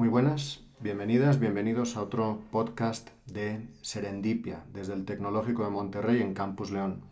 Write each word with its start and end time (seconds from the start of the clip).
muy 0.00 0.08
buenas, 0.08 0.64
bienvenidas, 0.80 1.38
bienvenidos 1.38 1.98
a 1.98 2.02
otro 2.02 2.40
podcast 2.50 3.10
de 3.26 3.68
Serendipia 3.82 4.64
desde 4.72 4.94
el 4.94 5.04
Tecnológico 5.04 5.62
de 5.62 5.68
Monterrey 5.68 6.22
en 6.22 6.32
Campus 6.32 6.70
León. 6.70 7.02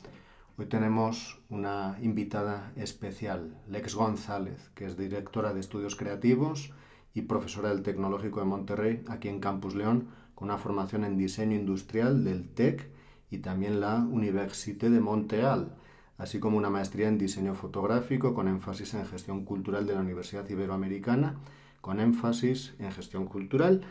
Hoy 0.56 0.64
tenemos 0.64 1.38
una 1.50 1.98
invitada 2.00 2.72
especial, 2.76 3.54
Lex 3.68 3.94
González, 3.94 4.70
que 4.74 4.86
es 4.86 4.96
directora 4.96 5.52
de 5.52 5.60
estudios 5.60 5.96
creativos 5.96 6.72
y 7.12 7.20
profesora 7.20 7.68
del 7.68 7.82
Tecnológico 7.82 8.40
de 8.40 8.46
Monterrey 8.46 9.04
aquí 9.06 9.28
en 9.28 9.40
Campus 9.40 9.74
León, 9.74 10.08
con 10.34 10.48
una 10.48 10.56
formación 10.56 11.04
en 11.04 11.18
diseño 11.18 11.56
industrial 11.56 12.24
del 12.24 12.48
TEC 12.48 12.88
y 13.30 13.40
también 13.40 13.80
la 13.80 13.96
Université 13.96 14.88
de 14.88 15.00
Montreal, 15.00 15.76
así 16.16 16.40
como 16.40 16.56
una 16.56 16.70
maestría 16.70 17.08
en 17.08 17.18
diseño 17.18 17.54
fotográfico 17.54 18.32
con 18.32 18.48
énfasis 18.48 18.94
en 18.94 19.04
gestión 19.04 19.44
cultural 19.44 19.86
de 19.86 19.92
la 19.92 20.00
Universidad 20.00 20.48
Iberoamericana 20.48 21.36
con 21.80 22.00
énfasis 22.00 22.74
en 22.78 22.92
gestión 22.92 23.26
cultural 23.26 23.82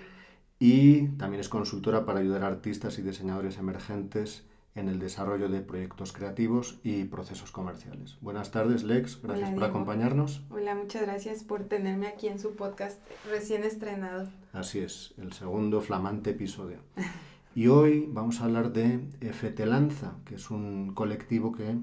y 0.60 1.08
también 1.18 1.42
es 1.42 1.50
consultora 1.50 2.06
para 2.06 2.20
ayudar 2.20 2.44
a 2.44 2.48
artistas 2.48 2.98
y 2.98 3.02
diseñadores 3.02 3.58
emergentes 3.58 4.46
en 4.78 4.90
el 4.90 5.00
desarrollo 5.00 5.50
de 5.50 5.62
proyectos 5.62 6.14
creativos 6.14 6.80
y 6.84 7.06
procesos 7.06 7.52
comerciales. 7.52 8.18
Buenas 8.22 8.52
tardes, 8.52 8.84
Lex. 8.84 9.22
Gracias 9.22 9.52
por 9.52 9.64
acompañarnos. 9.64 10.44
Hola, 10.50 10.76
muchas 10.76 11.02
gracias 11.02 11.44
por 11.44 11.64
tenerme 11.64 12.08
aquí 12.08 12.28
en 12.28 12.40
su 12.40 12.56
podcast 12.56 13.02
recién 13.30 13.64
estrenado. 13.64 14.30
Así 14.54 14.80
es, 14.80 15.16
el 15.18 15.34
segundo 15.34 15.82
flamante 15.82 16.32
episodio. 16.32 16.78
Y 17.56 17.68
hoy 17.68 18.08
vamos 18.08 18.40
a 18.40 18.46
hablar 18.46 18.72
de 18.72 19.00
Fetelanza, 19.34 20.14
que 20.26 20.36
es 20.36 20.52
un 20.52 20.94
colectivo 20.94 21.52
que 21.52 21.76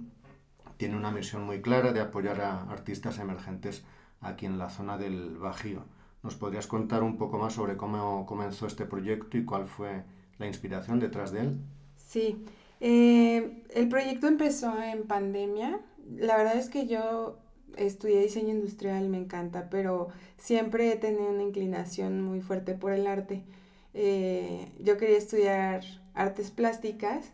tiene 0.76 0.96
una 0.96 1.10
misión 1.10 1.42
muy 1.42 1.62
clara 1.62 1.92
de 1.92 2.00
apoyar 2.00 2.40
a 2.40 2.62
artistas 2.70 3.18
emergentes 3.18 3.84
aquí 4.20 4.46
en 4.46 4.58
la 4.58 4.70
zona 4.70 4.98
del 4.98 5.36
Bajío. 5.36 5.84
¿Nos 6.24 6.36
podrías 6.36 6.66
contar 6.66 7.02
un 7.02 7.18
poco 7.18 7.38
más 7.38 7.52
sobre 7.52 7.76
cómo 7.76 8.24
comenzó 8.24 8.66
este 8.66 8.86
proyecto 8.86 9.36
y 9.36 9.44
cuál 9.44 9.66
fue 9.66 10.04
la 10.38 10.46
inspiración 10.46 10.98
detrás 10.98 11.32
de 11.32 11.40
él? 11.40 11.58
Sí, 11.98 12.42
eh, 12.80 13.62
el 13.68 13.88
proyecto 13.90 14.26
empezó 14.26 14.82
en 14.82 15.06
pandemia. 15.06 15.82
La 16.16 16.38
verdad 16.38 16.56
es 16.56 16.70
que 16.70 16.86
yo 16.86 17.36
estudié 17.76 18.22
diseño 18.22 18.54
industrial, 18.54 19.10
me 19.10 19.18
encanta, 19.18 19.68
pero 19.68 20.08
siempre 20.38 20.90
he 20.90 20.96
tenido 20.96 21.28
una 21.28 21.42
inclinación 21.42 22.22
muy 22.22 22.40
fuerte 22.40 22.74
por 22.74 22.92
el 22.92 23.06
arte. 23.06 23.44
Eh, 23.92 24.72
yo 24.80 24.96
quería 24.96 25.18
estudiar 25.18 25.84
artes 26.14 26.50
plásticas, 26.50 27.32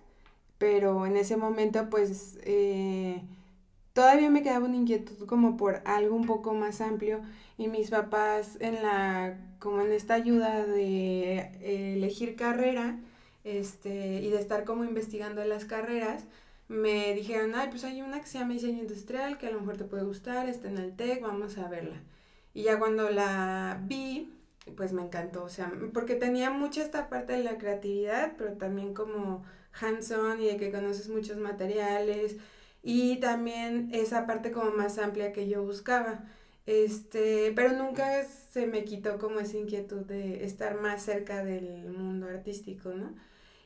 pero 0.59 1.07
en 1.07 1.17
ese 1.17 1.37
momento 1.37 1.89
pues 1.91 2.41
eh, 2.43 3.23
todavía 3.93 4.31
me 4.31 4.43
quedaba 4.43 4.67
una 4.67 4.77
inquietud 4.77 5.27
como 5.27 5.57
por 5.57 5.83
algo 5.85 6.15
un 6.15 6.27
poco 6.27 6.55
más 6.55 6.81
amplio 6.81 7.21
y 7.59 7.69
mis 7.69 7.91
papás 7.91 8.57
en 8.61 8.83
la 8.83 9.39
como 9.59 9.83
en 9.83 9.93
esta 9.93 10.15
ayuda 10.15 10.65
de 10.65 11.39
eh, 11.61 11.95
elegir 11.97 12.37
carrera 12.37 12.99
este 13.45 14.21
y 14.21 14.31
de 14.31 14.39
estar 14.39 14.65
como 14.65 14.85
investigando 14.85 15.45
las 15.45 15.65
carreras 15.65 16.25
me 16.69 17.15
dijeron 17.15 17.55
ay 17.55 17.69
pues 17.71 17.85
hay 17.85 18.01
una 18.01 18.21
que 18.21 18.27
se 18.27 18.39
llama 18.39 18.55
diseño 18.55 18.81
industrial 18.81 19.39
que 19.39 19.49
a 19.49 19.51
lo 19.51 19.61
mejor 19.61 19.77
te 19.77 19.85
puede 19.85 20.05
gustar 20.05 20.49
está 20.49 20.69
en 20.69 20.79
el 20.79 20.95
TEC 20.95 21.23
vamos 21.23 21.59
a 21.59 21.69
verla 21.69 22.01
y 22.55 22.63
ya 22.63 22.79
cuando 22.79 23.11
la 23.11 23.81
vi 23.87 24.33
pues 24.77 24.93
me 24.93 25.03
encantó 25.03 25.45
o 25.45 25.49
sea 25.49 25.73
porque 25.93 26.15
tenía 26.15 26.51
mucha 26.51 26.83
esta 26.83 27.09
parte 27.09 27.33
de 27.33 27.43
la 27.43 27.59
creatividad 27.59 28.35
pero 28.39 28.53
también 28.55 28.95
como 28.95 29.43
hands-on 29.73 30.41
y 30.41 30.47
de 30.47 30.57
que 30.57 30.71
conoces 30.71 31.09
muchos 31.09 31.39
materiales 31.39 32.37
y 32.83 33.17
también 33.21 33.91
esa 33.93 34.27
parte 34.27 34.53
como 34.53 34.71
más 34.73 34.99
amplia 34.99 35.33
que 35.33 35.49
yo 35.49 35.63
buscaba. 35.63 36.25
Este, 36.67 37.53
pero 37.57 37.73
nunca 37.73 38.25
se 38.25 38.67
me 38.67 38.85
quitó 38.85 39.19
como 39.19 39.41
esa 39.41 39.57
inquietud 39.57 40.03
de 40.07 40.45
estar 40.45 40.81
más 40.81 41.03
cerca 41.03 41.45
del 41.45 41.89
mundo 41.91 42.29
artístico, 42.29 42.91
¿no? 42.91 43.15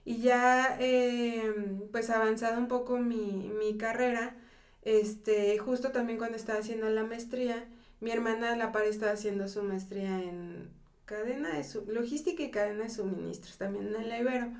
Y 0.04 0.18
ya, 0.18 0.76
em, 0.80 1.88
pues 1.90 2.10
avanzado 2.10 2.58
un 2.58 2.68
poco 2.68 2.98
mi, 2.98 3.50
mi 3.58 3.76
carrera, 3.78 4.36
este, 4.82 5.58
justo 5.58 5.92
también 5.92 6.18
cuando 6.18 6.36
estaba 6.36 6.58
haciendo 6.60 6.88
la 6.90 7.04
maestría, 7.04 7.66
mi 8.00 8.10
hermana 8.10 8.56
la 8.56 8.72
par 8.72 8.84
estaba 8.84 9.12
haciendo 9.12 9.48
su 9.48 9.62
maestría 9.62 10.20
en 10.22 10.70
cadena 11.06 11.54
de 11.54 11.64
su, 11.64 11.84
logística 11.86 12.42
y 12.42 12.50
cadena 12.50 12.84
de 12.84 12.90
suministros, 12.90 13.56
también 13.58 13.88
en 13.88 13.96
el 13.96 14.20
Ibero. 14.20 14.52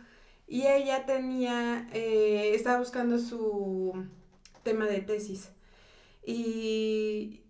Y 0.47 0.66
ella 0.66 1.06
tenía, 1.06 1.88
eh, 1.93 2.53
estaba 2.54 2.78
buscando 2.78 3.19
su 3.19 4.06
tema 4.64 4.86
de 4.86 5.00
tesis. 5.00 5.50
Y, 6.26 7.42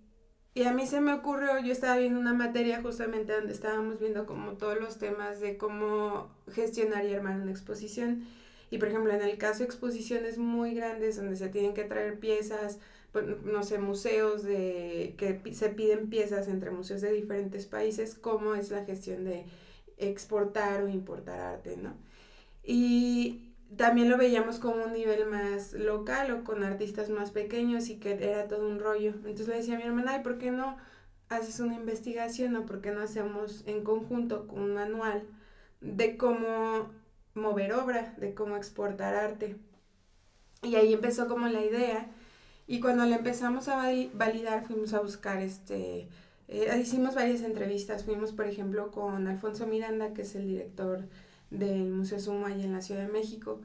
a 0.64 0.72
mí 0.72 0.86
se 0.86 1.00
me 1.00 1.12
ocurrió, 1.12 1.58
yo 1.60 1.72
estaba 1.72 1.96
viendo 1.96 2.20
una 2.20 2.34
materia 2.34 2.80
justamente 2.82 3.32
donde 3.32 3.52
estábamos 3.52 3.98
viendo 3.98 4.26
como 4.26 4.52
todos 4.52 4.78
los 4.80 4.98
temas 4.98 5.40
de 5.40 5.56
cómo 5.56 6.30
gestionar 6.52 7.04
y 7.06 7.14
armar 7.14 7.40
una 7.40 7.50
exposición. 7.50 8.24
Y 8.70 8.78
por 8.78 8.88
ejemplo, 8.88 9.12
en 9.12 9.22
el 9.22 9.38
caso 9.38 9.60
de 9.60 9.64
exposiciones 9.66 10.38
muy 10.38 10.74
grandes 10.74 11.16
donde 11.16 11.36
se 11.36 11.48
tienen 11.48 11.74
que 11.74 11.84
traer 11.84 12.18
piezas, 12.18 12.78
pues, 13.12 13.24
no 13.44 13.62
sé, 13.62 13.78
museos 13.78 14.42
de 14.42 15.14
que 15.18 15.40
se 15.54 15.68
piden 15.70 16.08
piezas 16.10 16.48
entre 16.48 16.70
museos 16.70 17.00
de 17.00 17.12
diferentes 17.12 17.66
países, 17.66 18.14
cómo 18.16 18.54
es 18.54 18.70
la 18.70 18.84
gestión 18.84 19.24
de 19.24 19.46
exportar 19.98 20.82
o 20.82 20.88
importar 20.88 21.40
arte, 21.40 21.76
¿no? 21.76 21.96
Y 22.64 23.53
también 23.76 24.08
lo 24.08 24.16
veíamos 24.16 24.58
como 24.58 24.84
un 24.84 24.92
nivel 24.92 25.26
más 25.26 25.72
local 25.72 26.30
o 26.30 26.44
con 26.44 26.62
artistas 26.62 27.10
más 27.10 27.30
pequeños 27.30 27.88
y 27.88 27.98
que 27.98 28.12
era 28.12 28.48
todo 28.48 28.66
un 28.66 28.78
rollo. 28.78 29.10
Entonces 29.10 29.48
le 29.48 29.56
decía 29.56 29.74
a 29.74 29.78
mi 29.78 29.84
hermana, 29.84 30.16
¿y 30.16 30.22
por 30.22 30.38
qué 30.38 30.50
no 30.50 30.76
haces 31.28 31.60
una 31.60 31.74
investigación 31.74 32.54
o 32.56 32.66
por 32.66 32.80
qué 32.80 32.92
no 32.92 33.00
hacemos 33.00 33.64
en 33.66 33.82
conjunto 33.82 34.46
un 34.50 34.74
manual 34.74 35.24
de 35.80 36.16
cómo 36.16 36.90
mover 37.34 37.72
obra, 37.72 38.14
de 38.18 38.34
cómo 38.34 38.56
exportar 38.56 39.14
arte? 39.14 39.56
Y 40.62 40.76
ahí 40.76 40.92
empezó 40.92 41.28
como 41.28 41.48
la 41.48 41.64
idea. 41.64 42.10
Y 42.66 42.80
cuando 42.80 43.04
la 43.04 43.16
empezamos 43.16 43.68
a 43.68 43.76
validar, 44.14 44.66
fuimos 44.66 44.94
a 44.94 45.00
buscar 45.00 45.42
este... 45.42 46.08
Eh, 46.48 46.78
hicimos 46.80 47.14
varias 47.14 47.42
entrevistas. 47.42 48.04
Fuimos, 48.04 48.32
por 48.32 48.46
ejemplo, 48.46 48.90
con 48.90 49.26
Alfonso 49.26 49.66
Miranda, 49.66 50.14
que 50.14 50.22
es 50.22 50.34
el 50.34 50.46
director 50.46 51.08
del 51.58 51.90
Museo 51.90 52.18
Sumaya 52.18 52.64
en 52.64 52.72
la 52.72 52.82
Ciudad 52.82 53.06
de 53.06 53.12
México, 53.12 53.60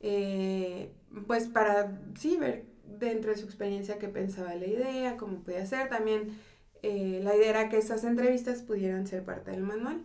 eh, 0.00 0.92
pues 1.26 1.46
para, 1.46 2.00
sí, 2.18 2.36
ver 2.36 2.64
dentro 2.98 3.30
de 3.30 3.38
su 3.38 3.44
experiencia 3.44 3.98
qué 3.98 4.08
pensaba 4.08 4.54
la 4.54 4.66
idea, 4.66 5.16
cómo 5.16 5.40
podía 5.40 5.64
ser. 5.66 5.88
También 5.88 6.36
eh, 6.82 7.20
la 7.22 7.36
idea 7.36 7.50
era 7.50 7.68
que 7.68 7.78
esas 7.78 8.04
entrevistas 8.04 8.62
pudieran 8.62 9.06
ser 9.06 9.24
parte 9.24 9.50
del 9.50 9.62
manual. 9.62 10.02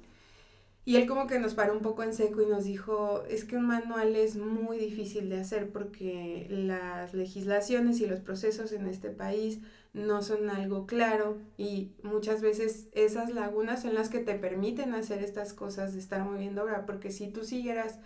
Y 0.88 0.95
él 0.95 1.06
como 1.06 1.28
que 1.28 1.38
nos 1.38 1.54
paró 1.54 1.74
un 1.74 1.81
poco 1.81 2.01
en 2.04 2.13
seco 2.13 2.42
y 2.42 2.45
nos 2.45 2.63
dijo, 2.63 3.25
es 3.28 3.44
que 3.44 3.57
un 3.57 3.66
manual 3.66 4.16
es 4.16 4.38
muy 4.38 4.78
difícil 4.78 5.28
de 5.28 5.42
hacer 5.42 5.69
porque 5.69 6.48
las 6.50 7.13
legislaciones 7.13 8.00
y 8.00 8.06
los 8.07 8.22
procesos 8.22 8.72
en 8.72 8.88
este 8.88 9.10
país 9.10 9.60
no 9.92 10.22
son 10.22 10.50
algo 10.50 10.88
claro 10.88 11.39
y 11.57 11.92
muchas 12.04 12.42
veces 12.42 12.88
esas 12.94 13.34
lagunas 13.34 13.81
son 13.81 13.95
las 13.95 14.07
que 14.07 14.19
te 14.19 14.36
permiten 14.36 14.94
hacer 14.94 15.22
estas 15.25 15.51
cosas 15.51 15.92
de 15.92 16.00
estar 16.00 16.24
moviendo 16.24 16.63
obra, 16.63 16.86
porque 16.86 17.12
si 17.12 17.28
tú 17.28 17.44
siguieras 17.44 18.00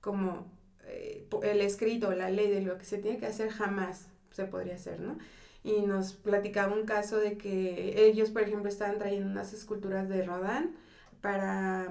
como 0.00 0.48
eh, 0.86 1.28
el 1.44 1.60
escrito, 1.60 2.10
la 2.16 2.30
ley 2.30 2.50
de 2.50 2.62
lo 2.62 2.78
que 2.78 2.84
se 2.84 2.98
tiene 2.98 3.18
que 3.18 3.26
hacer, 3.26 3.50
jamás 3.50 4.08
se 4.32 4.44
podría 4.46 4.74
hacer, 4.74 4.98
¿no? 4.98 5.18
Y 5.62 5.82
nos 5.82 6.14
platicaba 6.14 6.74
un 6.74 6.84
caso 6.84 7.16
de 7.16 7.38
que 7.38 8.08
ellos, 8.08 8.30
por 8.30 8.42
ejemplo, 8.42 8.68
estaban 8.68 8.98
trayendo 8.98 9.30
unas 9.30 9.52
esculturas 9.52 10.08
de 10.08 10.24
Rodin 10.24 10.74
para 11.20 11.88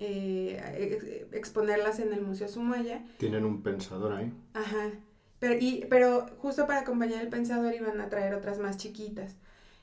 eh, 0.00 1.28
exponerlas 1.32 2.00
en 2.00 2.12
el 2.12 2.22
Museo 2.22 2.48
Sumaya. 2.48 3.04
Tienen 3.18 3.44
un 3.44 3.62
pensador 3.62 4.14
ahí. 4.14 4.32
Ajá. 4.54 4.90
Pero, 5.38 5.54
y, 5.60 5.86
pero 5.88 6.26
justo 6.38 6.66
para 6.66 6.80
acompañar 6.80 7.22
el 7.22 7.28
pensador 7.28 7.74
iban 7.74 8.00
a 8.00 8.08
traer 8.08 8.34
otras 8.34 8.58
más 8.58 8.76
chiquitas 8.76 9.36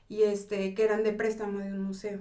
y 0.08 0.22
este, 0.22 0.74
que 0.74 0.84
eran 0.84 1.02
de 1.02 1.12
préstamo 1.12 1.58
de 1.58 1.72
un 1.72 1.80
museo. 1.80 2.20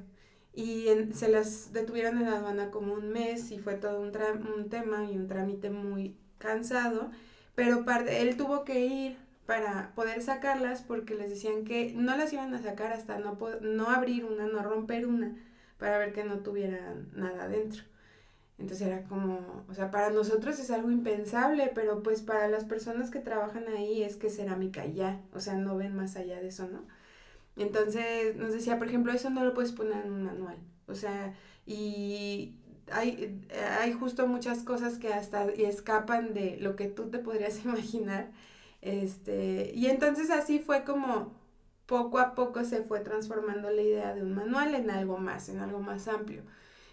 y 0.53 0.87
se 1.13 1.27
las 1.27 1.71
detuvieron 1.71 2.17
en 2.17 2.31
la 2.31 2.37
aduana 2.37 2.71
como 2.71 2.93
un 2.93 3.11
mes 3.11 3.51
y 3.51 3.59
fue 3.59 3.75
todo 3.75 3.99
un, 4.01 4.11
un 4.55 4.69
tema 4.69 5.05
y 5.05 5.15
un 5.15 5.27
trámite 5.27 5.69
muy 5.69 6.15
cansado, 6.39 7.11
pero 7.53 7.85
él 8.09 8.37
tuvo 8.37 8.63
que 8.63 8.85
ir 8.85 9.17
para 9.45 9.93
poder 9.95 10.21
sacarlas 10.21 10.81
porque 10.81 11.15
les 11.15 11.29
decían 11.29 11.63
que 11.63 11.93
no 11.95 12.17
las 12.17 12.33
iban 12.33 12.53
a 12.53 12.61
sacar 12.61 12.91
hasta 12.91 13.17
no, 13.17 13.37
no 13.61 13.89
abrir 13.89 14.25
una, 14.25 14.45
no 14.47 14.61
romper 14.61 15.07
una, 15.07 15.35
para 15.77 15.97
ver 15.97 16.13
que 16.13 16.23
no 16.23 16.39
tuvieran 16.39 17.09
nada 17.15 17.43
adentro. 17.43 17.83
Entonces 18.57 18.87
era 18.87 19.03
como, 19.03 19.63
o 19.69 19.73
sea, 19.73 19.91
para 19.91 20.09
nosotros 20.09 20.59
es 20.59 20.71
algo 20.71 20.89
impensable, 20.89 21.71
pero 21.75 22.01
pues 22.01 22.21
para 22.21 22.47
las 22.47 22.63
personas 22.63 23.11
que 23.11 23.19
trabajan 23.19 23.67
ahí 23.67 24.01
es 24.01 24.15
que 24.15 24.31
cerámica 24.31 24.85
ya, 24.85 25.21
o 25.33 25.39
sea, 25.39 25.53
no 25.55 25.77
ven 25.77 25.95
más 25.95 26.15
allá 26.15 26.41
de 26.41 26.47
eso, 26.47 26.67
¿no? 26.67 26.83
Entonces 27.55 28.35
nos 28.35 28.53
decía, 28.53 28.77
por 28.79 28.87
ejemplo, 28.87 29.13
eso 29.13 29.29
no 29.29 29.43
lo 29.43 29.53
puedes 29.53 29.71
poner 29.73 30.05
en 30.05 30.11
un 30.11 30.23
manual. 30.23 30.57
O 30.87 30.95
sea, 30.95 31.35
y 31.65 32.55
hay, 32.91 33.41
hay 33.79 33.93
justo 33.93 34.27
muchas 34.27 34.63
cosas 34.63 34.97
que 34.97 35.13
hasta 35.13 35.45
escapan 35.45 36.33
de 36.33 36.57
lo 36.59 36.75
que 36.75 36.87
tú 36.87 37.09
te 37.09 37.19
podrías 37.19 37.63
imaginar. 37.65 38.31
Este, 38.81 39.71
y 39.75 39.87
entonces 39.87 40.29
así 40.29 40.59
fue 40.59 40.83
como 40.83 41.33
poco 41.87 42.19
a 42.19 42.35
poco 42.35 42.63
se 42.65 42.83
fue 42.83 42.99
transformando 42.99 43.71
la 43.71 43.81
idea 43.81 44.13
de 44.13 44.21
un 44.21 44.35
manual 44.35 44.75
en 44.75 44.91
algo 44.91 45.17
más, 45.17 45.49
en 45.49 45.59
algo 45.59 45.79
más 45.79 46.07
amplio. 46.07 46.43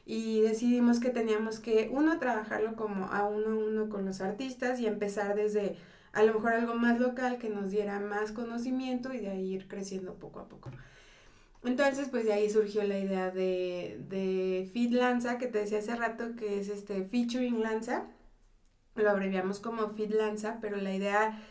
Y 0.06 0.40
decidimos 0.40 1.00
que 1.00 1.10
teníamos 1.10 1.60
que, 1.60 1.90
uno, 1.92 2.18
trabajarlo 2.18 2.76
como 2.76 3.06
a 3.06 3.24
uno 3.24 3.50
a 3.50 3.54
uno 3.56 3.88
con 3.88 4.04
los 4.06 4.20
artistas 4.20 4.80
y 4.80 4.86
empezar 4.86 5.34
desde 5.34 5.76
a 6.12 6.22
lo 6.22 6.34
mejor 6.34 6.52
algo 6.52 6.74
más 6.74 7.00
local 7.00 7.38
que 7.38 7.48
nos 7.48 7.70
diera 7.70 7.98
más 8.00 8.32
conocimiento 8.32 9.12
y 9.12 9.18
de 9.18 9.30
ahí 9.30 9.54
ir 9.54 9.66
creciendo 9.68 10.14
poco 10.14 10.40
a 10.40 10.48
poco. 10.48 10.70
Entonces, 11.64 12.08
pues 12.10 12.24
de 12.24 12.32
ahí 12.34 12.50
surgió 12.50 12.84
la 12.84 12.98
idea 12.98 13.30
de, 13.30 13.98
de 14.08 14.68
Feed 14.72 14.92
Lanza, 14.92 15.38
que 15.38 15.46
te 15.46 15.58
decía 15.58 15.78
hace 15.78 15.96
rato 15.96 16.36
que 16.36 16.60
es 16.60 16.68
este 16.68 17.04
Featuring 17.04 17.60
Lanza. 17.60 18.06
Lo 18.94 19.10
abreviamos 19.10 19.60
como 19.60 19.88
Feed 19.88 20.12
Lanza, 20.14 20.58
pero 20.60 20.76
la 20.76 20.94
idea 20.94 21.42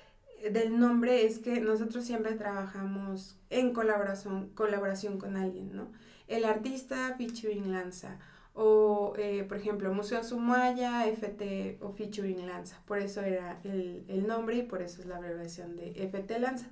del 0.51 0.80
nombre 0.80 1.25
es 1.25 1.40
que 1.40 1.60
nosotros 1.62 2.04
siempre 2.04 2.34
trabajamos 2.34 3.38
en 3.50 3.74
colaboración, 3.74 4.50
colaboración 4.50 5.18
con 5.18 5.38
alguien, 5.38 5.75
¿no? 5.75 5.92
El 6.28 6.45
artista 6.45 7.16
featuring 7.18 7.72
Lanza 7.72 8.19
o 8.54 9.13
eh, 9.18 9.44
por 9.48 9.57
ejemplo 9.57 9.94
Museo 9.94 10.24
Sumaya, 10.24 11.07
FT 11.07 11.80
o 11.81 11.92
Featuring 11.92 12.48
Lanza. 12.48 12.81
Por 12.86 13.00
eso 13.00 13.22
era 13.22 13.60
el, 13.63 14.06
el, 14.07 14.28
nombre 14.28 14.57
y 14.57 14.63
por 14.63 14.81
eso 14.81 15.01
es 15.01 15.07
la 15.07 15.18
abreviación 15.18 15.75
de 15.75 15.92
FT 15.92 16.40
Lanza. 16.40 16.68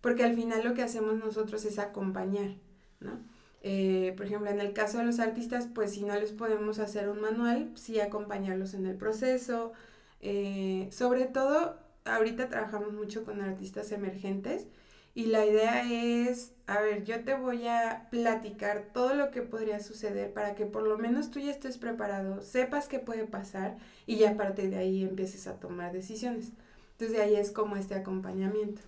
Porque 0.00 0.24
al 0.24 0.34
final 0.34 0.64
lo 0.64 0.74
que 0.74 0.82
hacemos 0.82 1.16
nosotros 1.16 1.64
es 1.64 1.78
acompañar, 1.78 2.56
¿no? 3.00 3.20
Eh, 3.66 4.12
por 4.18 4.26
ejemplo, 4.26 4.50
en 4.50 4.60
el 4.60 4.74
caso 4.74 4.98
de 4.98 5.06
los 5.06 5.20
artistas, 5.20 5.66
pues 5.74 5.94
si 5.94 6.02
no 6.04 6.14
les 6.14 6.32
podemos 6.32 6.78
hacer 6.78 7.08
un 7.08 7.22
manual, 7.22 7.72
sí 7.76 7.98
acompañarlos 7.98 8.74
en 8.74 8.84
el 8.84 8.96
proceso. 8.96 9.72
Eh, 10.20 10.88
sobre 10.92 11.24
todo, 11.24 11.78
ahorita 12.04 12.48
trabajamos 12.48 12.92
mucho 12.92 13.24
con 13.24 13.40
artistas 13.40 13.92
emergentes 13.92 14.66
y 15.14 15.26
la 15.26 15.46
idea 15.46 15.82
es, 16.28 16.52
a 16.66 16.80
ver, 16.80 17.04
yo 17.04 17.22
te 17.22 17.34
voy 17.34 17.68
a 17.68 18.08
platicar 18.10 18.90
todo 18.92 19.14
lo 19.14 19.30
que 19.30 19.42
podría 19.42 19.78
suceder 19.78 20.32
para 20.32 20.56
que 20.56 20.66
por 20.66 20.82
lo 20.82 20.98
menos 20.98 21.30
tú 21.30 21.38
ya 21.38 21.52
estés 21.52 21.78
preparado, 21.78 22.42
sepas 22.42 22.88
qué 22.88 22.98
puede 22.98 23.24
pasar 23.24 23.78
y 24.06 24.16
ya 24.16 24.30
a 24.30 24.36
partir 24.36 24.70
de 24.70 24.78
ahí 24.78 25.04
empieces 25.04 25.46
a 25.46 25.60
tomar 25.60 25.92
decisiones. 25.92 26.52
Entonces 26.92 27.16
de 27.16 27.22
ahí 27.22 27.36
es 27.36 27.52
como 27.52 27.76
este 27.76 27.94
acompañamiento. 27.94 28.82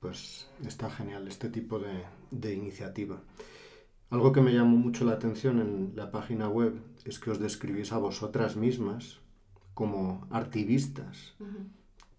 Pues 0.00 0.48
está 0.66 0.90
genial 0.90 1.28
este 1.28 1.48
tipo 1.48 1.78
de, 1.78 2.04
de 2.30 2.54
iniciativa. 2.54 3.20
Algo 4.10 4.32
que 4.32 4.40
me 4.40 4.52
llamó 4.52 4.76
mucho 4.76 5.04
la 5.04 5.12
atención 5.12 5.60
en 5.60 5.92
la 5.94 6.10
página 6.10 6.48
web 6.48 6.80
es 7.04 7.18
que 7.18 7.30
os 7.30 7.38
describís 7.38 7.92
a 7.92 7.98
vosotras 7.98 8.56
mismas 8.56 9.20
como 9.74 10.26
activistas. 10.30 11.34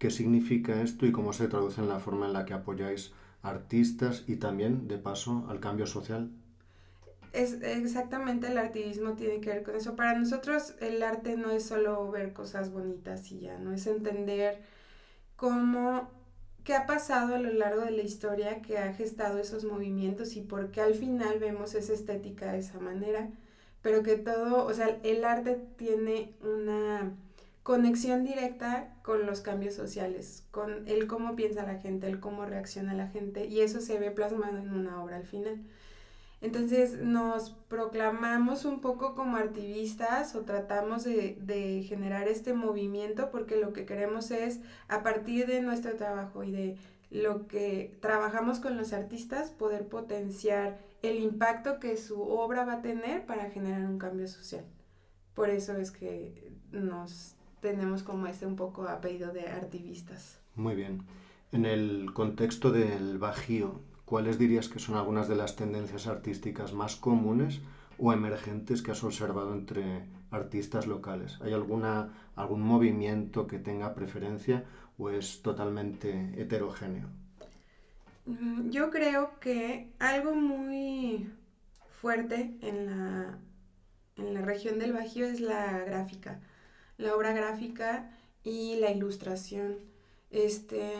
¿Qué 0.00 0.10
significa 0.10 0.80
esto 0.80 1.04
y 1.04 1.12
cómo 1.12 1.34
se 1.34 1.46
traduce 1.46 1.82
en 1.82 1.88
la 1.90 2.00
forma 2.00 2.26
en 2.26 2.32
la 2.32 2.46
que 2.46 2.54
apoyáis 2.54 3.12
artistas 3.42 4.24
y 4.26 4.36
también, 4.36 4.88
de 4.88 4.96
paso, 4.96 5.44
al 5.50 5.60
cambio 5.60 5.86
social. 5.86 6.30
Es 7.34 7.60
exactamente 7.62 8.46
el 8.46 8.56
artivismo 8.56 9.12
tiene 9.12 9.42
que 9.42 9.50
ver 9.50 9.62
con 9.62 9.76
eso. 9.76 9.96
Para 9.96 10.18
nosotros 10.18 10.74
el 10.80 11.02
arte 11.02 11.36
no 11.36 11.50
es 11.50 11.64
solo 11.64 12.10
ver 12.10 12.32
cosas 12.32 12.72
bonitas 12.72 13.30
y 13.30 13.40
ya, 13.40 13.58
no 13.58 13.74
es 13.74 13.86
entender 13.86 14.62
cómo 15.36 16.08
qué 16.64 16.74
ha 16.74 16.86
pasado 16.86 17.34
a 17.34 17.38
lo 17.38 17.52
largo 17.52 17.82
de 17.82 17.90
la 17.90 18.02
historia 18.02 18.62
que 18.62 18.78
ha 18.78 18.94
gestado 18.94 19.38
esos 19.38 19.64
movimientos 19.64 20.34
y 20.34 20.40
por 20.40 20.70
qué 20.70 20.80
al 20.80 20.94
final 20.94 21.38
vemos 21.38 21.74
esa 21.74 21.92
estética 21.92 22.52
de 22.52 22.60
esa 22.60 22.80
manera, 22.80 23.28
pero 23.82 24.02
que 24.02 24.16
todo, 24.16 24.64
o 24.64 24.72
sea, 24.72 24.98
el 25.02 25.24
arte 25.26 25.58
tiene 25.76 26.34
una 26.42 27.12
conexión 27.62 28.24
directa 28.24 28.94
con 29.02 29.26
los 29.26 29.40
cambios 29.40 29.74
sociales, 29.74 30.46
con 30.50 30.88
el 30.88 31.06
cómo 31.06 31.36
piensa 31.36 31.64
la 31.64 31.78
gente, 31.78 32.06
el 32.06 32.20
cómo 32.20 32.46
reacciona 32.46 32.94
la 32.94 33.08
gente, 33.08 33.46
y 33.46 33.60
eso 33.60 33.80
se 33.80 33.98
ve 33.98 34.10
plasmado 34.10 34.58
en 34.58 34.72
una 34.72 35.02
obra 35.02 35.16
al 35.16 35.26
final. 35.26 35.60
Entonces 36.40 36.98
nos 37.02 37.50
proclamamos 37.68 38.64
un 38.64 38.80
poco 38.80 39.14
como 39.14 39.36
activistas 39.36 40.34
o 40.34 40.40
tratamos 40.40 41.04
de, 41.04 41.36
de, 41.38 41.82
generar 41.82 42.28
este 42.28 42.54
movimiento 42.54 43.30
porque 43.30 43.56
lo 43.56 43.74
que 43.74 43.84
queremos 43.84 44.30
es, 44.30 44.60
a 44.88 45.02
partir 45.02 45.46
de 45.46 45.60
nuestro 45.60 45.96
trabajo 45.96 46.42
y 46.42 46.50
de 46.50 46.78
lo 47.10 47.46
que 47.46 47.98
trabajamos 48.00 48.58
con 48.58 48.78
los 48.78 48.94
artistas, 48.94 49.50
poder 49.50 49.88
potenciar 49.88 50.78
el 51.02 51.18
impacto 51.18 51.78
que 51.78 51.98
su 51.98 52.22
obra 52.22 52.64
va 52.64 52.74
a 52.74 52.82
tener 52.82 53.26
para 53.26 53.50
generar 53.50 53.82
un 53.82 53.98
cambio 53.98 54.26
social. 54.26 54.64
Por 55.34 55.50
eso 55.50 55.76
es 55.76 55.90
que 55.90 56.52
nos 56.70 57.36
tenemos 57.60 58.02
como 58.02 58.26
este 58.26 58.46
un 58.46 58.56
poco 58.56 58.88
apellido 58.88 59.32
de 59.32 59.48
artivistas. 59.48 60.38
Muy 60.54 60.74
bien. 60.74 61.02
En 61.52 61.66
el 61.66 62.12
contexto 62.12 62.70
del 62.70 63.18
Bajío, 63.18 63.80
¿cuáles 64.04 64.38
dirías 64.38 64.68
que 64.68 64.78
son 64.78 64.96
algunas 64.96 65.28
de 65.28 65.36
las 65.36 65.56
tendencias 65.56 66.06
artísticas 66.06 66.72
más 66.72 66.96
comunes 66.96 67.60
o 67.98 68.12
emergentes 68.12 68.82
que 68.82 68.92
has 68.92 69.04
observado 69.04 69.52
entre 69.52 70.04
artistas 70.30 70.86
locales? 70.86 71.38
¿Hay 71.42 71.52
alguna, 71.52 72.12
algún 72.36 72.62
movimiento 72.62 73.46
que 73.46 73.58
tenga 73.58 73.94
preferencia 73.94 74.64
o 74.98 75.10
es 75.10 75.42
totalmente 75.42 76.34
heterogéneo? 76.40 77.08
Mm, 78.26 78.70
yo 78.70 78.90
creo 78.90 79.38
que 79.40 79.92
algo 79.98 80.34
muy 80.34 81.28
fuerte 82.00 82.56
en 82.62 82.86
la, 82.86 83.38
en 84.16 84.34
la 84.34 84.42
región 84.42 84.78
del 84.78 84.92
Bajío 84.92 85.26
es 85.26 85.40
la 85.40 85.78
gráfica 85.80 86.40
la 87.00 87.14
obra 87.16 87.32
gráfica 87.32 88.10
y 88.44 88.76
la 88.76 88.90
ilustración. 88.90 89.78
Este, 90.30 90.92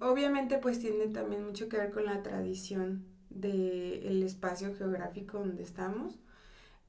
obviamente 0.00 0.58
pues 0.58 0.78
tiene 0.80 1.08
también 1.08 1.44
mucho 1.44 1.68
que 1.68 1.76
ver 1.76 1.90
con 1.90 2.04
la 2.06 2.22
tradición 2.22 3.04
del 3.28 4.22
espacio 4.22 4.74
geográfico 4.74 5.38
donde 5.38 5.62
estamos, 5.62 6.18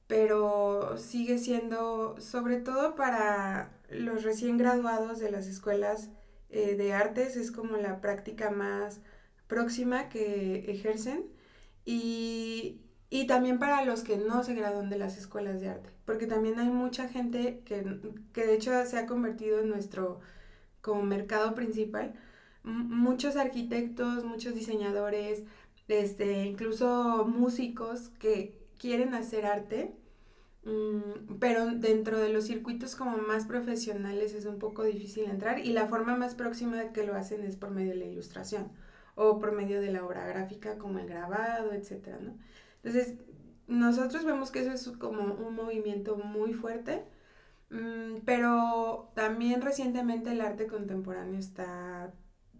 pero 0.06 0.96
sigue 0.98 1.38
siendo 1.38 2.16
sobre 2.20 2.56
todo 2.56 2.94
para 2.94 3.70
los 3.90 4.22
recién 4.22 4.58
graduados 4.58 5.18
de 5.18 5.30
las 5.30 5.46
escuelas 5.46 6.10
eh, 6.50 6.74
de 6.76 6.92
artes, 6.92 7.36
es 7.36 7.52
como 7.52 7.76
la 7.76 8.00
práctica 8.00 8.50
más 8.50 9.00
próxima 9.46 10.08
que 10.08 10.70
ejercen 10.70 11.26
y 11.84 12.82
y 13.12 13.26
también 13.26 13.58
para 13.58 13.84
los 13.84 14.02
que 14.02 14.16
no 14.16 14.42
se 14.42 14.54
gradúan 14.54 14.88
de 14.88 14.96
las 14.96 15.18
escuelas 15.18 15.60
de 15.60 15.68
arte, 15.68 15.90
porque 16.04 16.26
también 16.26 16.58
hay 16.58 16.68
mucha 16.68 17.08
gente 17.08 17.62
que, 17.64 17.82
de 18.34 18.54
hecho 18.54 18.72
se 18.86 18.98
ha 18.98 19.06
convertido 19.06 19.60
en 19.60 19.70
nuestro 19.70 20.20
como 20.80 21.02
mercado 21.02 21.54
principal. 21.54 22.14
muchos 22.64 23.36
arquitectos, 23.36 24.24
muchos 24.24 24.54
diseñadores, 24.54 25.42
este, 25.88 26.44
incluso 26.44 27.24
músicos 27.26 28.10
que 28.20 28.54
quieren 28.78 29.14
hacer 29.14 29.46
arte, 29.46 29.94
mm, 30.64 31.36
pero 31.40 31.66
dentro 31.72 32.18
de 32.18 32.30
los 32.30 32.44
circuitos 32.46 32.96
como 32.96 33.18
más 33.18 33.46
profesionales 33.46 34.34
es 34.34 34.46
un 34.46 34.58
poco 34.58 34.84
difícil 34.84 35.24
entrar 35.24 35.58
y 35.60 35.72
la 35.72 35.88
forma 35.88 36.16
más 36.16 36.34
próxima 36.34 36.76
de 36.76 36.92
que 36.92 37.04
lo 37.04 37.14
hacen 37.14 37.44
es 37.44 37.56
por 37.56 37.70
medio 37.70 37.90
de 37.90 37.96
la 37.98 38.04
ilustración 38.06 38.70
o 39.14 39.38
por 39.38 39.52
medio 39.52 39.80
de 39.80 39.92
la 39.92 40.04
obra 40.04 40.26
gráfica 40.26 40.78
como 40.78 40.98
el 40.98 41.08
grabado, 41.08 41.70
¿no? 41.72 42.38
Entonces, 42.82 43.14
nosotros 43.72 44.24
vemos 44.24 44.50
que 44.50 44.60
eso 44.60 44.72
es 44.72 44.96
como 44.98 45.34
un 45.34 45.54
movimiento 45.54 46.16
muy 46.16 46.52
fuerte, 46.54 47.04
mm, 47.70 48.18
pero 48.24 49.10
también 49.14 49.62
recientemente 49.62 50.30
el 50.32 50.40
arte 50.40 50.66
contemporáneo 50.66 51.38
está, 51.38 52.12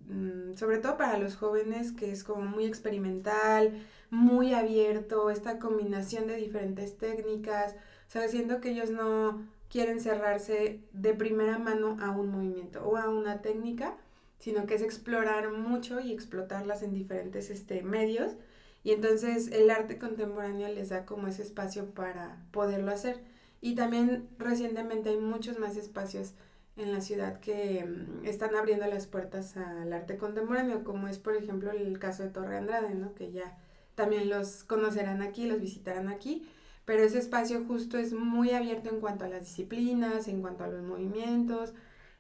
mm, 0.06 0.54
sobre 0.54 0.78
todo 0.78 0.96
para 0.96 1.18
los 1.18 1.36
jóvenes, 1.36 1.92
que 1.92 2.10
es 2.10 2.24
como 2.24 2.42
muy 2.42 2.64
experimental, 2.66 3.72
muy 4.10 4.54
abierto, 4.54 5.30
esta 5.30 5.58
combinación 5.58 6.26
de 6.26 6.36
diferentes 6.36 6.98
técnicas, 6.98 7.74
o 8.08 8.10
sea, 8.10 8.28
siento 8.28 8.60
que 8.60 8.70
ellos 8.70 8.90
no 8.90 9.46
quieren 9.70 10.00
cerrarse 10.00 10.80
de 10.92 11.14
primera 11.14 11.58
mano 11.58 11.96
a 12.00 12.10
un 12.10 12.30
movimiento 12.30 12.84
o 12.86 12.96
a 12.96 13.08
una 13.08 13.42
técnica, 13.42 13.96
sino 14.38 14.66
que 14.66 14.74
es 14.74 14.82
explorar 14.82 15.50
mucho 15.52 16.00
y 16.00 16.12
explotarlas 16.12 16.82
en 16.82 16.92
diferentes 16.92 17.48
este, 17.50 17.82
medios 17.82 18.36
Y 18.84 18.92
entonces 18.92 19.48
el 19.48 19.70
arte 19.70 19.98
contemporáneo 19.98 20.68
les 20.68 20.88
da 20.88 21.06
como 21.06 21.28
ese 21.28 21.42
espacio 21.42 21.90
para 21.90 22.44
poderlo 22.50 22.90
hacer. 22.90 23.20
Y 23.60 23.74
también 23.74 24.28
recientemente 24.38 25.10
hay 25.10 25.18
muchos 25.18 25.58
más 25.58 25.76
espacios 25.76 26.34
en 26.76 26.92
la 26.92 27.00
ciudad 27.00 27.38
que 27.40 27.84
mm, 27.84 28.26
están 28.26 28.54
abriendo 28.56 28.86
las 28.86 29.06
puertas 29.06 29.56
al 29.56 29.92
arte 29.92 30.16
contemporáneo, 30.16 30.84
como 30.84 31.08
es 31.08 31.18
por 31.18 31.36
ejemplo 31.36 31.70
el 31.70 31.98
caso 31.98 32.22
de 32.22 32.30
Torre 32.30 32.56
Andrade, 32.56 32.94
¿no? 32.94 33.14
que 33.14 33.30
ya 33.30 33.58
también 33.94 34.28
los 34.28 34.64
conocerán 34.64 35.22
aquí, 35.22 35.46
los 35.46 35.60
visitarán 35.60 36.08
aquí, 36.08 36.48
pero 36.84 37.02
ese 37.02 37.18
espacio 37.18 37.64
justo 37.66 37.98
es 37.98 38.12
muy 38.12 38.50
abierto 38.50 38.88
en 38.88 39.00
cuanto 39.00 39.24
a 39.24 39.28
las 39.28 39.42
disciplinas, 39.42 40.28
en 40.28 40.40
cuanto 40.40 40.64
a 40.64 40.68
los 40.68 40.82
movimientos, 40.82 41.74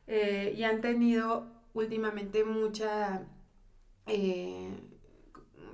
eh, 0.06 0.54
y 0.56 0.64
han 0.64 0.80
tenido 0.80 1.46
últimamente 1.74 2.44
mucha, 2.44 3.22
eh, 4.06 4.68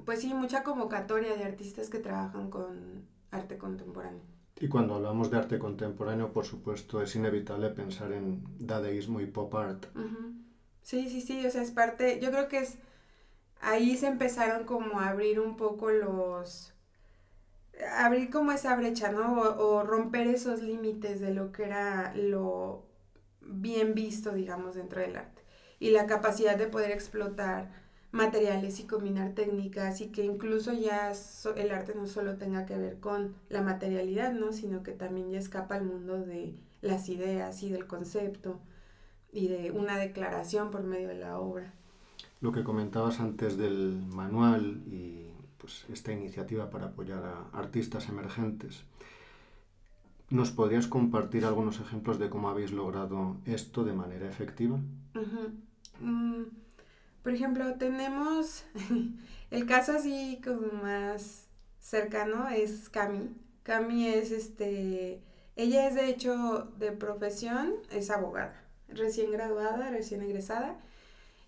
pues 0.09 0.23
sí, 0.23 0.33
mucha 0.33 0.63
convocatoria 0.63 1.37
de 1.37 1.45
artistas 1.45 1.91
que 1.91 1.99
trabajan 1.99 2.49
con 2.49 3.07
arte 3.31 3.59
contemporáneo. 3.59 4.23
Y 4.59 4.67
cuando 4.67 4.95
hablamos 4.95 5.31
de 5.31 5.37
arte 5.37 5.59
contemporáneo, 5.59 6.33
por 6.33 6.47
supuesto, 6.47 7.03
es 7.03 7.15
inevitable 7.15 7.69
pensar 7.69 8.13
en 8.13 8.43
dadaísmo 8.59 9.21
y 9.21 9.27
pop 9.27 9.55
art. 9.55 9.85
Sí, 10.81 11.11
sí, 11.11 11.21
sí, 11.21 11.45
o 11.45 11.51
sea, 11.51 11.61
es 11.61 11.73
parte, 11.73 12.21
yo 12.21 12.31
creo 12.31 12.49
que 12.49 12.61
es, 12.61 12.79
ahí 13.61 13.99
se 13.99 14.07
empezaron 14.07 14.65
como 14.65 14.99
a 14.99 15.11
abrir 15.11 15.41
un 15.41 15.59
poco 15.59 15.91
los, 15.91 16.73
abrir 17.99 18.31
como 18.31 18.53
esa 18.53 18.75
brecha, 18.77 19.13
¿no? 19.13 19.43
O, 19.43 19.83
romper 19.83 20.27
esos 20.27 20.63
límites 20.63 21.21
de 21.21 21.35
lo 21.35 21.53
que 21.53 21.65
era 21.65 22.15
lo 22.15 22.87
bien 23.43 23.93
visto, 23.95 24.33
digamos, 24.33 24.75
dentro 24.75 25.03
del 25.03 25.17
arte. 25.17 25.43
Y 25.79 25.91
la 25.91 26.07
capacidad 26.07 26.57
de 26.57 26.67
poder 26.67 26.93
explotar 26.93 27.88
materiales 28.11 28.81
y 28.81 28.87
combinar 28.87 29.33
técnicas 29.33 30.01
y 30.01 30.09
que 30.09 30.25
incluso 30.25 30.73
ya 30.73 31.13
el 31.57 31.71
arte 31.71 31.95
no 31.95 32.07
solo 32.07 32.37
tenga 32.37 32.65
que 32.65 32.77
ver 32.77 33.01
con 33.01 33.35
la 33.49 33.63
materialidad, 33.63 34.33
¿no? 34.33 34.53
Sino 34.53 34.83
que 34.83 34.93
también 34.93 35.31
ya 35.31 35.39
escapa 35.39 35.75
al 35.75 35.85
mundo 35.85 36.19
de 36.19 36.55
las 36.81 37.09
ideas 37.09 37.63
y 37.63 37.71
del 37.71 37.87
concepto 37.87 38.61
y 39.33 39.49
de 39.49 39.71
una 39.71 39.99
declaración 39.99 40.71
por 40.71 40.83
medio 40.85 41.09
de 41.09 41.17
la 41.17 41.39
obra. 41.39 41.75
Lo 42.41 42.53
que 42.53 42.65
comentabas 42.65 43.21
antes 43.21 43.57
del 43.59 44.03
manual 44.07 44.83
y 44.87 45.29
pues, 45.59 45.85
esta 45.93 46.13
iniciativa 46.13 46.71
para 46.71 46.87
apoyar 46.87 47.23
a 47.25 47.59
artistas 47.59 48.09
emergentes. 48.09 48.85
¿Nos 50.31 50.51
podrías 50.51 50.87
compartir 50.87 51.45
algunos 51.45 51.79
ejemplos 51.81 52.19
de 52.19 52.31
cómo 52.31 52.49
habéis 52.49 52.73
logrado 52.73 53.37
esto 53.45 53.85
de 53.85 53.93
manera 53.93 54.27
efectiva? 54.29 54.79
Mm, 56.01 56.43
por 57.23 57.33
ejemplo, 57.33 57.75
tenemos 57.75 58.65
el 59.51 59.67
caso 59.67 59.93
así 59.93 60.41
como 60.45 60.83
más 60.83 61.47
cercano 61.79 62.49
es 62.49 62.89
Cami. 62.89 63.31
Cami 63.63 64.09
es 64.09 64.31
este, 64.31 65.21
ella 65.57 65.89
es 65.89 65.95
de 65.95 66.09
hecho 66.09 66.73
de 66.79 66.93
profesión, 66.93 67.75
es 67.91 68.11
abogada, 68.11 68.63
recién 68.89 69.31
graduada, 69.31 69.91
recién 69.91 70.23
egresada, 70.23 70.77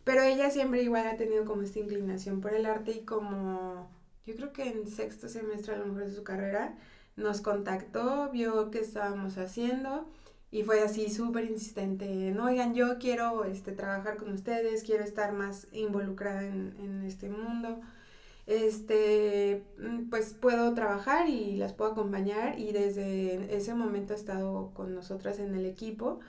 pero 0.05 0.23
ella 0.23 0.51
siempre 0.51 0.83
igual 0.83 1.07
ha 1.07 1.17
tenido 1.17 1.45
como 1.45 1.63
esta 1.63 1.79
inclinación 1.79 2.41
por 2.41 2.53
el 2.53 2.67
arte 2.67 2.93
y 2.93 3.05
como 3.05 3.89
yo 4.27 4.35
creo 4.37 4.53
que 4.53 4.69
en 4.69 4.87
sexto 4.87 5.29
semestre 5.29 5.75
a 5.75 5.79
lo 5.79 5.87
mejor 5.87 6.05
de 6.07 6.15
su 6.15 6.25
carrera, 6.25 6.77
nos 7.17 7.41
contactó, 7.41 8.31
vio 8.31 8.71
qué 8.71 8.81
estábamos 8.81 9.39
haciendo 9.39 10.09
y 10.51 10.63
fue 10.65 10.81
así 10.83 11.11
súper 11.11 11.45
insistente, 11.45 12.07
no, 12.33 12.47
oigan, 12.47 12.75
yo 12.75 12.99
quiero 12.99 13.45
este, 13.45 13.73
trabajar 13.73 14.17
con 14.17 14.33
ustedes, 14.33 14.83
quiero 14.83 15.05
estar 15.05 15.33
más 15.33 15.69
involucrada 15.73 16.45
en, 16.45 16.75
en 16.81 17.05
este 17.05 17.29
mundo, 17.29 17.81
este, 18.47 19.63
mm, 19.79 20.11
pues 20.11 20.35
puedo 20.35 20.75
trabajar 20.75 21.29
y 21.29 21.57
las 21.57 21.73
puedo 21.73 21.93
acompañar 21.93 22.59
y 22.59 22.73
desde 22.73 23.57
ese 23.57 23.75
momento 23.75 24.13
ha 24.13 24.17
estado 24.17 24.73
con 24.75 24.95
nosotras 24.95 25.39
en 25.39 25.55
el 25.55 25.67
equipo. 25.67 26.21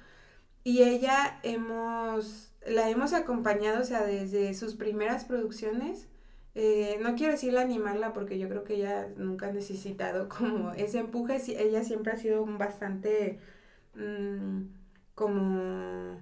Y 0.64 0.84
ella 0.84 1.40
hemos, 1.44 2.54
la 2.66 2.90
hemos 2.90 3.14
acompañado, 3.14 3.82
o 3.82 3.84
sea, 3.84 4.04
desde 4.04 4.54
sus 4.54 4.76
primeras 4.76 5.26
producciones. 5.26 6.08
Eh, 6.54 7.00
no 7.02 7.16
quiero 7.16 7.34
decirle 7.34 7.60
animarla 7.62 8.14
porque 8.14 8.38
yo 8.38 8.50
creo 8.50 8.64
que 8.64 8.76
ella 8.76 9.08
nunca 9.18 9.48
ha 9.48 9.52
necesitado 9.52 10.30
como 10.30 10.72
ese 10.74 11.00
empuje. 11.00 11.38
Ella 11.58 11.84
siempre 11.84 12.14
ha 12.14 12.18
sido 12.18 12.46
bastante 12.46 13.40
mm, 13.96 14.64
como, 15.16 16.22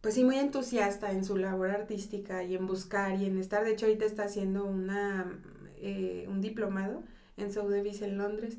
pues 0.00 0.14
sí, 0.14 0.24
muy 0.24 0.36
entusiasta 0.38 1.12
en 1.12 1.24
su 1.24 1.36
labor 1.36 1.70
artística 1.70 2.44
y 2.44 2.54
en 2.54 2.66
buscar 2.66 3.20
y 3.20 3.26
en 3.26 3.38
estar. 3.38 3.64
De 3.64 3.72
hecho, 3.72 3.86
ahorita 3.86 4.04
está 4.04 4.24
haciendo 4.24 4.64
una, 4.64 5.40
eh, 5.76 6.26
un 6.28 6.40
diplomado 6.40 7.02
en 7.36 7.52
Sotheby's 7.52 8.02
en 8.02 8.18
Londres. 8.18 8.58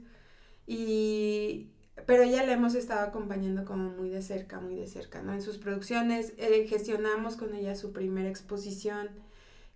Y, 0.67 1.69
pero 2.05 2.23
ella 2.23 2.45
la 2.45 2.53
hemos 2.53 2.75
estado 2.75 3.07
acompañando 3.07 3.65
como 3.65 3.89
muy 3.91 4.09
de 4.09 4.21
cerca, 4.21 4.59
muy 4.59 4.75
de 4.75 4.87
cerca, 4.87 5.21
¿no? 5.21 5.33
En 5.33 5.41
sus 5.41 5.57
producciones, 5.57 6.33
eh, 6.37 6.67
gestionamos 6.67 7.37
con 7.37 7.53
ella 7.55 7.75
su 7.75 7.93
primera 7.93 8.29
exposición 8.29 9.09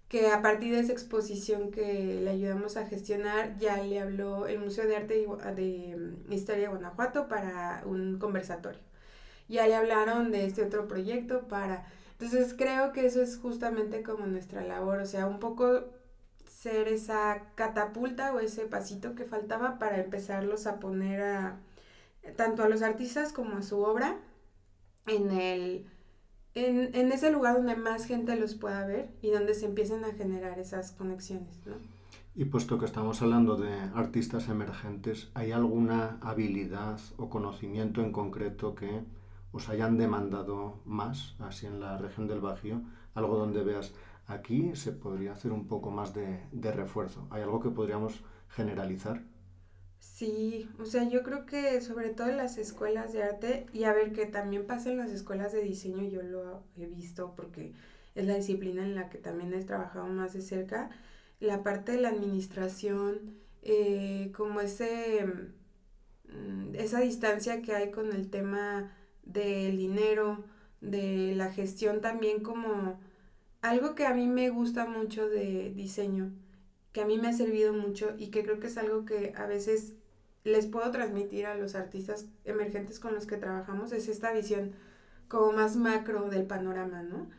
que 0.10 0.28
a 0.32 0.42
partir 0.42 0.74
de 0.74 0.82
esa 0.82 0.92
exposición 0.92 1.72
que 1.72 2.20
le 2.24 2.32
ayudamos 2.32 2.78
a 2.78 2.88
gestionar, 2.88 3.58
ya 3.60 3.82
le 3.84 4.00
habló 4.00 4.48
el 4.48 4.60
Museo 4.60 4.88
de 4.88 4.96
Arte 4.98 5.28
de 5.56 5.96
mm, 6.28 6.34
Historia 6.34 6.64
de 6.64 6.68
Guanajuato 6.70 7.28
para 7.28 7.84
un 7.86 8.18
conversatorio. 8.20 8.82
Ya 9.48 9.68
le 9.68 9.76
hablaron 9.76 10.32
de 10.32 10.46
este 10.46 10.64
otro 10.64 10.88
proyecto 10.88 11.48
para... 11.48 11.86
Entonces 12.20 12.54
creo 12.58 12.92
que 12.92 13.06
eso 13.06 13.22
es 13.22 13.38
justamente 13.38 14.04
como 14.04 14.26
nuestra 14.28 14.64
labor, 14.64 15.00
o 15.00 15.06
sea, 15.06 15.28
un 15.28 15.40
poco 15.40 15.86
ser 16.46 16.88
esa 16.90 17.44
catapulta 17.56 18.34
o 18.34 18.40
ese 18.40 18.66
pasito 18.66 19.16
que 19.16 19.26
faltaba 19.26 19.80
para 19.80 20.00
empezarlos 20.02 20.68
a 20.68 20.80
poner 20.80 21.22
a 21.22 21.60
tanto 22.36 22.64
a 22.64 22.70
los 22.70 22.82
artistas 22.82 23.32
como 23.32 23.58
a 23.58 23.62
su 23.62 23.82
obra 23.82 24.18
en 25.08 25.32
el 25.32 25.86
en, 26.56 27.12
ese 27.12 27.32
lugar 27.32 27.56
donde 27.56 27.76
más 27.76 28.06
gente 28.06 28.36
los 28.36 28.56
pueda 28.56 28.86
ver 28.86 29.12
y 29.22 29.30
donde 29.30 29.54
se 29.54 29.66
empiecen 29.66 30.04
a 30.04 30.14
generar 30.14 30.60
esas 30.60 30.92
conexiones, 30.92 31.66
¿no? 31.66 31.76
Y 32.36 32.46
puesto 32.46 32.80
que 32.80 32.86
estamos 32.86 33.22
hablando 33.22 33.58
de 33.58 33.74
artistas 33.94 34.48
emergentes, 34.50 35.30
¿hay 35.34 35.52
alguna 35.52 36.18
habilidad 36.22 37.00
o 37.18 37.30
conocimiento 37.30 38.02
en 38.02 38.12
concreto 38.12 38.76
que 38.76 39.04
os 39.52 39.68
hayan 39.68 39.98
demandado 39.98 40.80
más, 40.86 41.36
así 41.40 41.66
en 41.66 41.80
la 41.80 41.98
región 41.98 42.28
del 42.28 42.40
Bajío? 42.40 42.82
Algo 43.14 43.36
donde 43.36 43.64
veas, 43.64 43.94
aquí 44.28 44.76
se 44.76 44.92
podría 44.92 45.34
hacer 45.34 45.52
un 45.52 45.68
poco 45.68 45.92
más 45.92 46.14
de, 46.14 46.40
de 46.52 46.72
refuerzo. 46.72 47.28
¿Hay 47.30 47.42
algo 47.42 47.60
que 47.60 47.72
podríamos 47.72 48.24
generalizar? 48.48 49.22
Sí, 50.00 50.70
o 50.80 50.86
sea, 50.86 51.04
yo 51.10 51.24
creo 51.24 51.46
que 51.46 51.80
sobre 51.82 52.10
todo 52.10 52.28
en 52.30 52.38
las 52.38 52.58
escuelas 52.58 53.14
de 53.14 53.24
arte, 53.24 53.66
y 53.74 53.84
a 53.84 53.94
ver 53.94 54.12
que 54.14 54.26
también 54.26 54.66
pasa 54.66 54.90
en 54.90 54.98
las 54.98 55.12
escuelas 55.12 55.52
de 55.52 55.62
diseño, 55.62 56.04
yo 56.04 56.22
lo 56.22 56.64
he 56.78 56.86
visto 56.86 57.34
porque 57.36 57.74
es 58.16 58.26
la 58.26 58.36
disciplina 58.36 58.84
en 58.84 58.96
la 58.96 59.10
que 59.10 59.18
también 59.18 59.54
he 59.54 59.64
trabajado 59.64 60.08
más 60.08 60.34
de 60.34 60.42
cerca, 60.42 60.90
la 61.40 61.64
parte 61.64 61.94
de 61.94 62.02
la 62.02 62.10
administración, 62.10 63.36
eh, 63.62 64.32
como 64.36 64.62
ese, 64.62 65.26
mm, 66.28 66.76
esa 66.76 67.00
distancia 67.02 67.62
que 67.62 67.74
hay 67.76 67.92
con 67.92 68.14
el 68.14 68.30
tema 68.30 68.92
del 69.24 69.78
dinero, 69.78 70.44
de 70.82 71.34
la 71.36 71.52
gestión 71.52 72.02
también 72.02 72.42
como 72.42 73.00
algo 73.62 73.96
que 73.96 74.06
a 74.06 74.14
mí 74.14 74.28
me 74.28 74.50
gusta 74.50 74.86
mucho 74.86 75.30
de 75.30 75.72
diseño 75.76 76.32
que 76.92 77.02
a 77.02 77.06
mí 77.06 77.18
me 77.18 77.28
ha 77.28 77.34
servido 77.34 77.74
mucho 77.74 78.16
y 78.18 78.32
que 78.32 78.44
creo 78.44 78.60
que 78.60 78.68
es 78.68 78.78
algo 78.78 79.06
que 79.06 79.34
a 79.36 79.46
veces 79.46 79.94
les 80.44 80.66
puedo 80.68 80.90
transmitir 80.92 81.46
a 81.46 81.56
los 81.56 81.76
artistas 81.76 82.28
emergentes 82.46 83.00
con 83.00 83.14
los 83.14 83.26
que 83.26 83.38
trabajamos, 83.38 83.92
es 83.92 84.08
esta 84.08 84.32
visión 84.32 84.74
como 85.28 85.52
más 85.52 85.76
macro 85.76 86.30
del 86.30 86.46
panorama, 86.46 87.04
¿no? 87.04 87.30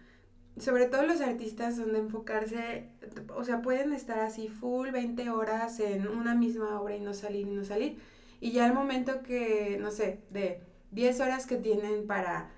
Sobre 0.58 0.86
todo 0.86 1.04
los 1.04 1.20
artistas 1.20 1.76
donde 1.76 1.98
enfocarse, 1.98 2.90
o 3.34 3.44
sea, 3.44 3.62
pueden 3.62 3.92
estar 3.92 4.20
así 4.20 4.48
full 4.48 4.90
20 4.90 5.30
horas 5.30 5.80
en 5.80 6.06
una 6.06 6.34
misma 6.34 6.80
obra 6.80 6.96
y 6.96 7.00
no 7.00 7.14
salir 7.14 7.46
y 7.46 7.50
no 7.50 7.64
salir. 7.64 7.98
Y 8.40 8.52
ya 8.52 8.66
el 8.66 8.74
momento 8.74 9.22
que, 9.22 9.78
no 9.80 9.90
sé, 9.90 10.20
de 10.30 10.60
10 10.92 11.20
horas 11.20 11.46
que 11.46 11.56
tienen 11.56 12.06
para 12.06 12.50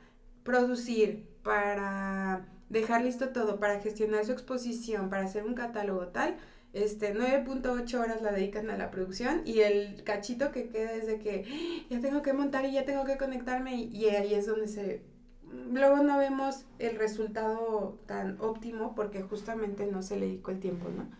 producir, 0.42 1.28
para 1.42 2.46
dejar 2.68 3.02
listo 3.02 3.28
todo, 3.28 3.60
para 3.60 3.80
gestionar 3.80 4.24
su 4.24 4.32
exposición, 4.32 5.10
para 5.10 5.24
hacer 5.24 5.44
un 5.44 5.54
catálogo 5.54 6.08
tal, 6.08 6.36
este, 6.72 7.14
9.8 7.14 8.00
horas 8.00 8.22
la 8.22 8.32
dedican 8.32 8.70
a 8.70 8.78
la 8.78 8.90
producción 8.90 9.42
y 9.44 9.60
el 9.60 10.02
cachito 10.04 10.52
que 10.52 10.68
queda 10.68 10.92
es 10.92 11.06
de 11.06 11.18
que 11.18 11.44
¡Ah! 11.46 11.86
ya 11.90 12.00
tengo 12.00 12.22
que 12.22 12.32
montar 12.32 12.64
y 12.64 12.72
ya 12.72 12.84
tengo 12.84 13.04
que 13.04 13.18
conectarme 13.18 13.76
y, 13.76 14.06
ahí 14.06 14.34
es 14.34 14.46
donde 14.46 14.68
se... 14.68 15.02
Luego 15.70 16.02
no 16.02 16.16
vemos 16.16 16.64
el 16.78 16.96
resultado 16.96 17.98
tan 18.06 18.40
óptimo 18.40 18.94
porque 18.94 19.22
justamente 19.22 19.86
no 19.86 20.02
se 20.02 20.16
le 20.18 20.26
dedicó 20.26 20.50
el 20.50 20.60
tiempo, 20.60 20.88
¿no? 20.88 21.10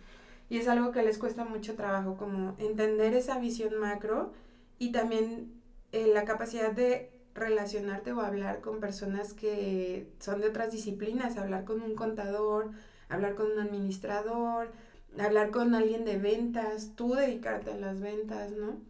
Y 0.49 0.57
es 0.59 0.69
algo 0.69 0.91
que 0.91 1.03
les 1.03 1.19
cuesta 1.19 1.45
mucho 1.45 1.75
trabajo, 1.75 2.17
como 2.17 2.55
entender 2.59 3.13
esa 3.15 3.39
visión 3.39 3.79
macro 3.79 4.33
y 4.79 4.91
también 4.91 5.53
eh, 5.93 6.07
la 6.07 6.25
capacidad 6.25 6.73
de 6.73 7.11
relacionarte 7.35 8.13
o 8.13 8.21
hablar 8.21 8.61
con 8.61 8.81
personas 8.81 9.33
que 9.35 10.11
son 10.19 10.41
de 10.41 10.49
otras 10.49 10.73
disciplinas, 10.73 11.37
hablar 11.37 11.65
con 11.65 11.83
un 11.83 11.95
contador, 11.95 12.71
hablar 13.09 13.35
con 13.35 13.51
un 13.51 13.59
administrador, 13.59 14.73
hablar 15.19 15.51
con 15.51 15.75
alguien 15.75 16.05
de 16.05 16.19
ventas, 16.19 16.93
tú 16.97 17.15
dedicarte 17.15 17.73
a 17.73 17.77
las 17.77 18.01
ventas, 18.01 18.53
¿no? 18.53 18.81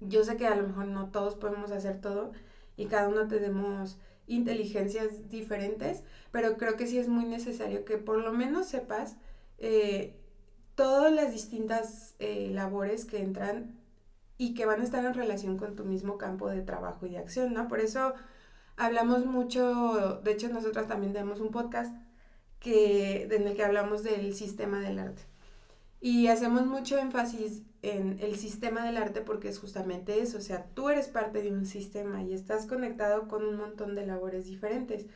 Yo 0.00 0.24
sé 0.24 0.36
que 0.36 0.46
a 0.46 0.54
lo 0.54 0.66
mejor 0.66 0.86
no 0.86 1.10
todos 1.10 1.34
podemos 1.34 1.70
hacer 1.70 2.00
todo 2.00 2.32
y 2.76 2.86
cada 2.86 3.08
uno 3.08 3.28
tenemos 3.28 3.98
inteligencias 4.26 5.28
diferentes, 5.28 6.02
pero 6.30 6.56
creo 6.56 6.76
que 6.76 6.86
sí 6.86 6.98
es 6.98 7.08
muy 7.08 7.24
necesario 7.24 7.84
que 7.84 7.98
por 7.98 8.18
lo 8.18 8.32
menos 8.32 8.66
sepas 8.66 9.16
eh, 9.58 10.16
todas 10.74 11.12
las 11.12 11.32
distintas 11.32 12.14
eh, 12.18 12.50
labores 12.52 13.04
que 13.04 13.20
entran 13.20 13.78
y 14.38 14.54
que 14.54 14.66
van 14.66 14.80
a 14.80 14.84
estar 14.84 15.04
en 15.04 15.14
relación 15.14 15.58
con 15.58 15.76
tu 15.76 15.84
mismo 15.84 16.18
campo 16.18 16.48
de 16.48 16.62
trabajo 16.62 17.06
y 17.06 17.10
de 17.10 17.18
acción, 17.18 17.52
¿no? 17.54 17.68
Por 17.68 17.80
eso 17.80 18.14
hablamos 18.76 19.26
mucho, 19.26 20.20
de 20.24 20.32
hecho 20.32 20.48
nosotras 20.48 20.88
también 20.88 21.12
tenemos 21.12 21.40
un 21.40 21.50
podcast 21.50 21.94
que, 22.58 23.24
en 23.30 23.46
el 23.46 23.54
que 23.54 23.64
hablamos 23.64 24.02
del 24.02 24.34
sistema 24.34 24.80
del 24.80 24.98
arte. 24.98 25.22
Y 26.04 26.26
hacemos 26.26 26.66
mucho 26.66 26.98
énfasis 26.98 27.62
en 27.80 28.18
el 28.20 28.36
sistema 28.36 28.84
del 28.84 28.98
arte 28.98 29.22
porque 29.22 29.48
es 29.48 29.58
justamente 29.58 30.20
eso, 30.20 30.36
o 30.36 30.42
sea, 30.42 30.66
tú 30.74 30.90
eres 30.90 31.08
parte 31.08 31.40
de 31.40 31.50
un 31.50 31.64
sistema 31.64 32.22
y 32.22 32.34
estás 32.34 32.66
conectado 32.66 33.26
con 33.26 33.42
un 33.42 33.56
montón 33.56 33.94
de 33.94 34.06
labores 34.06 34.44
diferentes. 34.44 35.06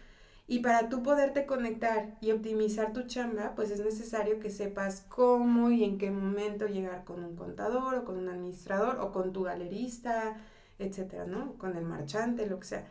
Y 0.47 0.61
para 0.61 0.88
tú 0.88 1.02
poderte 1.02 1.45
conectar 1.45 2.16
y 2.23 2.30
optimizar 2.30 2.95
tu 2.95 3.02
chamba, 3.02 3.54
pues 3.54 3.71
es 3.71 3.80
necesario 3.80 4.40
que 4.40 4.49
sepas 4.49 5.04
cómo 5.11 5.71
y 5.71 5.85
en 5.85 5.99
qué 5.99 6.11
momento 6.11 6.66
llegar 6.66 7.04
con 7.04 7.23
un 7.23 7.37
contador 7.37 7.97
o 7.97 8.04
con 8.07 8.16
un 8.16 8.30
administrador 8.30 8.99
o 9.02 9.12
con 9.12 9.35
tu 9.35 9.42
galerista, 9.42 10.38
etcétera, 10.78 11.26
¿no? 11.26 11.59
Con 11.59 11.76
el 11.76 11.85
marchante, 11.85 12.47
lo 12.47 12.59
que 12.61 12.66
sea. 12.66 12.87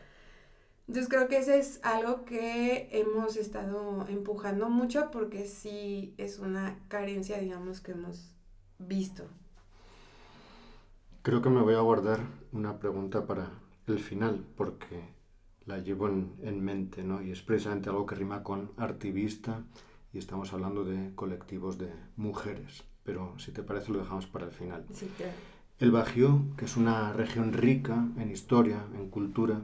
Entonces 0.88 1.10
creo 1.10 1.27
que 1.27 1.38
ese 1.38 1.60
es 1.60 1.82
algo 1.84 2.24
que 2.24 2.88
hemos 2.91 3.36
estado 3.36 4.06
empujando 4.08 4.70
mucho 4.70 5.12
porque 5.12 5.46
sí 5.46 6.13
es 6.17 6.39
una 6.39 6.79
carencia, 6.88 7.39
digamos, 7.39 7.82
que 7.82 7.91
hemos 7.91 8.32
visto. 8.79 9.24
Creo 11.24 11.41
que 11.41 11.50
me 11.50 11.62
voy 11.62 11.75
a 11.75 11.82
guardar 11.82 12.22
una 12.53 12.79
pregunta 12.79 13.27
para 13.27 13.51
el 13.86 14.00
final 14.00 14.46
porque 14.56 15.01
la 15.65 15.79
llevo 15.79 16.08
en, 16.08 16.63
mente, 16.63 17.03
¿no? 17.03 17.22
Y 17.22 17.32
es 17.32 17.41
precisamente 17.41 17.89
algo 17.89 18.06
que 18.06 18.15
rima 18.15 18.44
con 18.44 18.72
artivista 18.77 19.65
y 20.13 20.20
estamos 20.20 20.53
hablando 20.53 20.86
de 20.86 21.13
colectivos 21.15 21.77
de 21.77 21.91
mujeres. 22.15 22.86
Pero 23.03 23.38
si 23.39 23.51
te 23.51 23.62
parece 23.62 23.91
lo 23.91 24.00
dejamos 24.00 24.25
para 24.25 24.46
el 24.46 24.51
final. 24.51 24.86
Sí, 24.94 25.12
claro. 25.17 25.34
El 25.79 25.91
Bajío, 25.91 26.44
que 26.58 26.63
es 26.63 26.77
una 26.77 27.12
región 27.12 27.51
rica 27.51 28.08
en 28.17 28.32
historia, 28.32 28.86
en 28.96 29.10
cultura, 29.10 29.62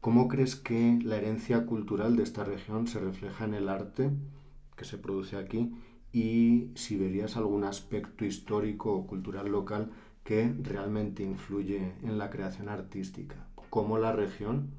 ¿Cómo 0.00 0.28
crees 0.28 0.56
que 0.56 0.98
la 1.02 1.16
herencia 1.16 1.66
cultural 1.66 2.16
de 2.16 2.22
esta 2.22 2.42
región 2.42 2.86
se 2.86 2.98
refleja 3.00 3.44
en 3.44 3.52
el 3.52 3.68
arte 3.68 4.10
que 4.74 4.86
se 4.86 4.96
produce 4.96 5.36
aquí? 5.36 5.74
Y 6.10 6.70
si 6.74 6.96
verías 6.96 7.36
algún 7.36 7.64
aspecto 7.64 8.24
histórico 8.24 8.94
o 8.94 9.06
cultural 9.06 9.48
local 9.48 9.90
que 10.24 10.54
realmente 10.62 11.22
influye 11.22 11.92
en 12.02 12.16
la 12.16 12.30
creación 12.30 12.70
artística. 12.70 13.46
¿Cómo 13.68 13.98
la 13.98 14.12
región 14.12 14.70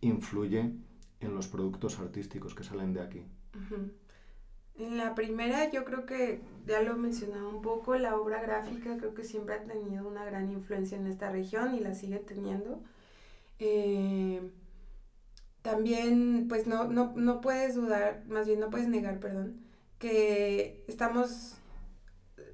influye 0.00 0.72
en 1.20 1.34
los 1.34 1.46
productos 1.46 2.00
artísticos 2.00 2.56
que 2.56 2.64
salen 2.64 2.94
de 2.94 3.02
aquí? 3.02 3.22
En 4.74 4.96
la 4.96 5.14
primera 5.14 5.70
yo 5.70 5.84
creo 5.84 6.04
que 6.04 6.40
ya 6.66 6.82
lo 6.82 6.94
he 6.94 6.96
mencionado 6.96 7.48
un 7.48 7.62
poco, 7.62 7.94
la 7.94 8.16
obra 8.16 8.42
gráfica 8.42 8.96
creo 8.98 9.14
que 9.14 9.22
siempre 9.22 9.54
ha 9.54 9.62
tenido 9.62 10.06
una 10.06 10.24
gran 10.24 10.50
influencia 10.50 10.98
en 10.98 11.06
esta 11.06 11.30
región 11.30 11.76
y 11.76 11.80
la 11.80 11.94
sigue 11.94 12.18
teniendo. 12.18 12.82
Eh, 13.58 14.50
también, 15.62 16.46
pues 16.48 16.66
no, 16.66 16.84
no, 16.84 17.12
no 17.16 17.40
puedes 17.40 17.74
dudar, 17.74 18.24
más 18.28 18.46
bien 18.46 18.60
no 18.60 18.70
puedes 18.70 18.88
negar, 18.88 19.18
perdón, 19.18 19.60
que 19.98 20.84
estamos, 20.86 21.56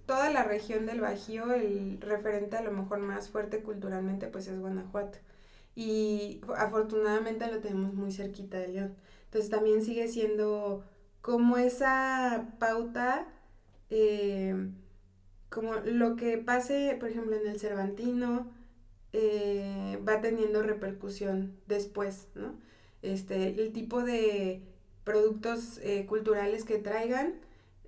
toda 0.07 0.31
la 0.31 0.45
región 0.45 0.87
del 0.87 1.01
Bajío, 1.01 1.53
el 1.53 2.01
referente 2.01 2.57
a 2.57 2.63
lo 2.63 2.73
mejor 2.73 2.99
más 3.01 3.29
fuerte 3.29 3.63
culturalmente, 3.63 4.29
pues 4.29 4.49
es 4.49 4.59
Guanajuato. 4.59 5.19
Y 5.75 6.41
afortunadamente 6.57 7.47
lo 7.51 7.61
tenemos 7.61 7.95
muy 7.95 8.13
cerquita 8.13 8.59
de 8.59 8.69
León. 8.69 8.97
Entonces 9.25 9.51
también 9.51 9.83
sigue 9.83 10.09
siendo 10.09 10.85
como 11.23 11.57
esa 11.57 12.49
pauta, 12.59 13.27
eh, 13.91 14.71
como 15.51 15.75
lo 15.77 16.17
que 16.17 16.39
pase, 16.39 16.97
por 17.01 17.09
ejemplo, 17.11 17.37
en 17.37 17.47
el 17.47 17.61
Cervantino, 17.61 18.51
eh, 19.13 19.99
va 20.07 20.21
teniendo 20.21 20.63
repercusión 20.63 21.55
después, 21.67 22.29
¿no? 22.35 22.55
Este, 23.03 23.49
el 23.49 23.73
tipo 23.73 24.03
de 24.03 24.63
productos 25.05 25.79
eh, 25.83 26.07
culturales 26.07 26.65
que 26.65 26.79
traigan 26.79 27.35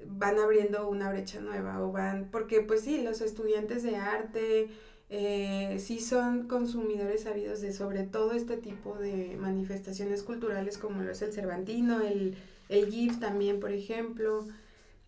van 0.07 0.39
abriendo 0.39 0.89
una 0.89 1.11
brecha 1.11 1.41
nueva 1.41 1.81
o 1.83 1.93
van, 1.93 2.29
porque 2.31 2.61
pues 2.61 2.83
sí, 2.83 3.03
los 3.03 3.21
estudiantes 3.21 3.83
de 3.83 3.97
arte 3.97 4.69
eh, 5.09 5.79
sí 5.79 6.01
son 6.01 6.49
consumidores 6.49 7.23
sabidos 7.23 7.61
de 7.61 7.73
sobre 7.73 8.03
todo 8.05 8.33
este 8.33 8.57
tipo 8.57 8.97
de 8.97 9.37
manifestaciones 9.39 10.23
culturales 10.23 10.79
como 10.79 11.03
lo 11.03 11.13
es 11.13 11.23
el 11.23 11.33
Cervantino, 11.33 12.01
el, 12.01 12.37
el 12.69 12.91
GIF 12.91 13.21
también, 13.21 13.61
por 13.61 13.73
ejemplo. 13.73 14.47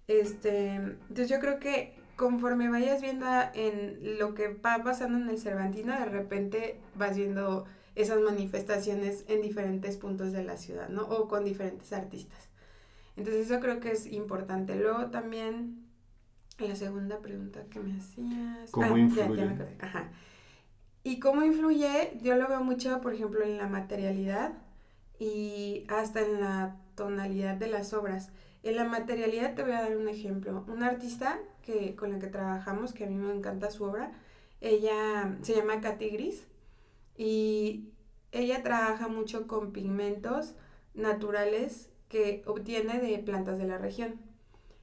Este, 0.09 0.77
entonces 0.77 1.29
yo 1.29 1.41
creo 1.41 1.59
que 1.59 1.96
conforme 2.17 2.69
vayas 2.69 3.01
viendo 3.03 3.27
en 3.55 4.19
lo 4.19 4.35
que 4.35 4.49
va 4.49 4.83
pasando 4.83 5.19
en 5.19 5.29
el 5.29 5.39
Cervantino, 5.39 5.93
de 5.93 6.07
repente 6.07 6.81
vas 6.95 7.17
viendo 7.17 7.67
esas 7.95 8.21
manifestaciones 8.21 9.25
en 9.29 9.43
diferentes 9.43 9.97
puntos 9.97 10.33
de 10.33 10.43
la 10.43 10.57
ciudad, 10.57 10.89
¿no? 10.89 11.03
O 11.03 11.29
con 11.29 11.45
diferentes 11.45 11.93
artistas. 11.93 12.49
Entonces 13.17 13.51
eso 13.51 13.61
creo 13.61 13.81
que 13.81 13.93
es 13.93 14.07
importante. 14.07 14.77
Luego 14.77 15.07
también 15.07 15.87
la 16.59 16.75
segunda 16.75 17.19
pregunta 17.21 17.65
que 17.71 17.81
me 17.81 17.99
hacías. 17.99 18.71
¿Cómo 18.71 18.95
ah, 18.95 18.99
influye? 18.99 19.51
Ajá. 19.81 20.11
Y 21.05 21.21
cómo 21.21 21.45
influye, 21.45 22.19
yo 22.23 22.37
lo 22.37 22.49
veo 22.49 22.65
mucho, 22.65 23.01
por 23.01 23.15
ejemplo, 23.15 23.45
en 23.45 23.59
la 23.59 23.69
materialidad 23.69 24.55
y 25.19 25.87
hasta 25.89 26.21
en 26.21 26.41
la 26.41 26.77
tonalidad 26.95 27.57
de 27.57 27.69
las 27.69 27.95
obras. 27.95 28.31
En 28.63 28.77
la 28.77 28.85
materialidad 28.85 29.55
te 29.55 29.63
voy 29.63 29.73
a 29.73 29.83
dar 29.83 29.97
un 29.97 30.09
ejemplo. 30.09 30.65
Un 30.67 30.83
artista 30.83 31.39
que, 31.67 31.97
con 31.97 32.13
la 32.13 32.19
que 32.19 32.29
trabajamos, 32.29 32.93
que 32.93 33.05
a 33.05 33.09
mí 33.09 33.17
me 33.17 33.35
encanta 33.35 33.71
su 33.71 33.85
obra, 33.85 34.13
ella 34.61 35.37
se 35.43 35.55
llama 35.55 35.81
Katy 35.81 36.09
Gris 36.11 36.47
y 37.17 37.91
ella 38.33 38.63
trabaja 38.63 39.09
mucho 39.09 39.47
con 39.47 39.73
pigmentos 39.73 40.55
naturales 40.95 41.91
que 42.09 42.43
obtiene 42.47 43.01
de 43.01 43.19
plantas 43.19 43.59
de 43.59 43.67
la 43.67 43.79
región. 43.79 44.15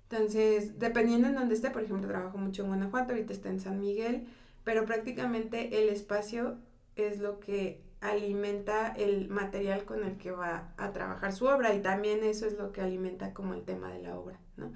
Entonces, 0.10 0.78
dependiendo 0.78 1.28
en 1.28 1.36
dónde 1.36 1.56
esté, 1.56 1.72
por 1.72 1.84
ejemplo, 1.84 2.08
trabajo 2.08 2.38
mucho 2.38 2.64
en 2.64 2.68
Guanajuato, 2.68 3.14
ahorita 3.14 3.34
está 3.34 3.50
en 3.50 3.60
San 3.60 3.80
Miguel, 3.80 4.28
pero 4.64 4.86
prácticamente 4.86 5.82
el 5.82 5.90
espacio 5.90 6.58
es 6.96 7.20
lo 7.20 7.40
que 7.40 7.82
alimenta 8.02 8.90
el 8.90 9.30
material 9.30 9.86
con 9.86 10.04
el 10.04 10.18
que 10.18 10.32
va 10.32 10.74
a 10.78 10.92
trabajar 10.92 11.32
su 11.32 11.46
obra 11.46 11.74
y 11.74 11.82
también 11.82 12.24
eso 12.24 12.46
es 12.46 12.58
lo 12.58 12.74
que 12.74 12.82
alimenta 12.82 13.34
como 13.34 13.54
el 13.54 13.64
tema 13.64 13.92
de 13.92 14.04
la 14.04 14.20
obra, 14.20 14.40
¿no? 14.58 14.74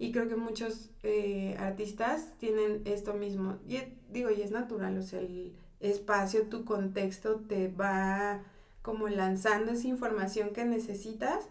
Y 0.00 0.10
creo 0.10 0.26
que 0.26 0.34
muchos 0.34 0.90
eh, 1.04 1.54
artistas 1.60 2.34
tienen 2.38 2.82
esto 2.86 3.14
mismo. 3.14 3.58
Y 3.68 3.78
digo, 4.10 4.30
y 4.30 4.42
es 4.42 4.50
natural, 4.50 4.98
o 4.98 5.02
sea, 5.02 5.20
el 5.20 5.52
espacio, 5.78 6.48
tu 6.48 6.64
contexto 6.64 7.36
te 7.36 7.68
va 7.68 8.42
como 8.82 9.08
lanzando 9.08 9.70
esa 9.70 9.86
información 9.86 10.50
que 10.50 10.64
necesitas 10.64 11.46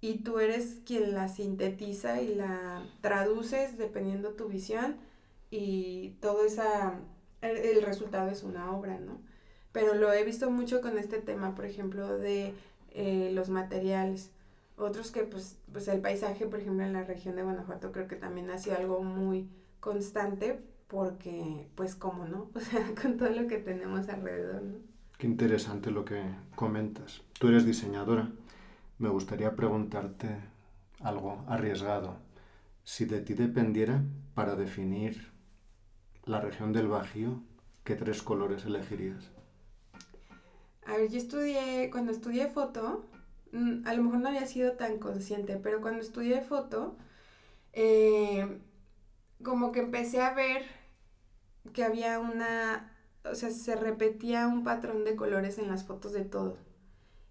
y 0.00 0.24
tú 0.24 0.40
eres 0.40 0.80
quien 0.84 1.14
la 1.14 1.28
sintetiza 1.28 2.20
y 2.20 2.34
la 2.34 2.82
traduces 3.00 3.78
dependiendo 3.78 4.30
tu 4.30 4.48
visión 4.48 4.96
y 5.50 6.16
todo 6.20 6.44
esa, 6.44 6.98
el 7.42 7.82
resultado 7.82 8.30
es 8.30 8.42
una 8.42 8.72
obra, 8.72 8.98
¿no? 8.98 9.20
pero 9.72 9.94
lo 9.94 10.12
he 10.12 10.22
visto 10.24 10.50
mucho 10.50 10.80
con 10.80 10.98
este 10.98 11.18
tema, 11.18 11.54
por 11.54 11.64
ejemplo, 11.64 12.18
de 12.18 12.54
eh, 12.90 13.30
los 13.32 13.48
materiales. 13.48 14.30
Otros 14.76 15.10
que, 15.10 15.22
pues, 15.22 15.58
pues 15.70 15.86
el 15.88 16.00
paisaje, 16.00 16.46
por 16.46 16.60
ejemplo, 16.60 16.84
en 16.84 16.92
la 16.92 17.04
región 17.04 17.36
de 17.36 17.42
Guanajuato 17.42 17.92
creo 17.92 18.08
que 18.08 18.16
también 18.16 18.50
ha 18.50 18.58
sido 18.58 18.76
algo 18.76 19.02
muy 19.02 19.48
constante 19.80 20.60
porque, 20.88 21.68
pues, 21.74 21.94
¿cómo 21.94 22.26
no? 22.26 22.50
O 22.54 22.60
sea, 22.60 22.94
con 23.00 23.16
todo 23.16 23.30
lo 23.30 23.46
que 23.48 23.58
tenemos 23.58 24.08
alrededor, 24.08 24.62
¿no? 24.62 24.92
Qué 25.18 25.26
interesante 25.26 25.90
lo 25.90 26.04
que 26.04 26.20
comentas. 26.56 27.22
Tú 27.38 27.48
eres 27.48 27.64
diseñadora. 27.64 28.32
Me 28.98 29.08
gustaría 29.08 29.54
preguntarte 29.54 30.28
algo 31.00 31.44
arriesgado. 31.46 32.16
Si 32.82 33.04
de 33.04 33.20
ti 33.20 33.34
dependiera 33.34 34.02
para 34.34 34.56
definir 34.56 35.32
la 36.24 36.40
región 36.40 36.72
del 36.72 36.88
Bajío, 36.88 37.40
¿qué 37.84 37.94
tres 37.94 38.22
colores 38.22 38.64
elegirías? 38.64 39.30
A 40.86 40.96
ver, 40.96 41.08
yo 41.08 41.18
estudié, 41.18 41.90
cuando 41.90 42.10
estudié 42.10 42.48
foto, 42.48 43.04
a 43.84 43.94
lo 43.94 44.02
mejor 44.02 44.20
no 44.20 44.28
había 44.28 44.46
sido 44.46 44.72
tan 44.72 44.98
consciente, 44.98 45.56
pero 45.56 45.80
cuando 45.80 46.00
estudié 46.00 46.40
foto, 46.40 46.96
eh, 47.72 48.58
como 49.42 49.72
que 49.72 49.80
empecé 49.80 50.20
a 50.22 50.34
ver 50.34 50.62
que 51.72 51.84
había 51.84 52.18
una, 52.18 52.92
o 53.24 53.34
sea, 53.34 53.50
se 53.50 53.76
repetía 53.76 54.46
un 54.48 54.64
patrón 54.64 55.04
de 55.04 55.16
colores 55.16 55.58
en 55.58 55.68
las 55.68 55.84
fotos 55.84 56.12
de 56.12 56.24
todo. 56.24 56.56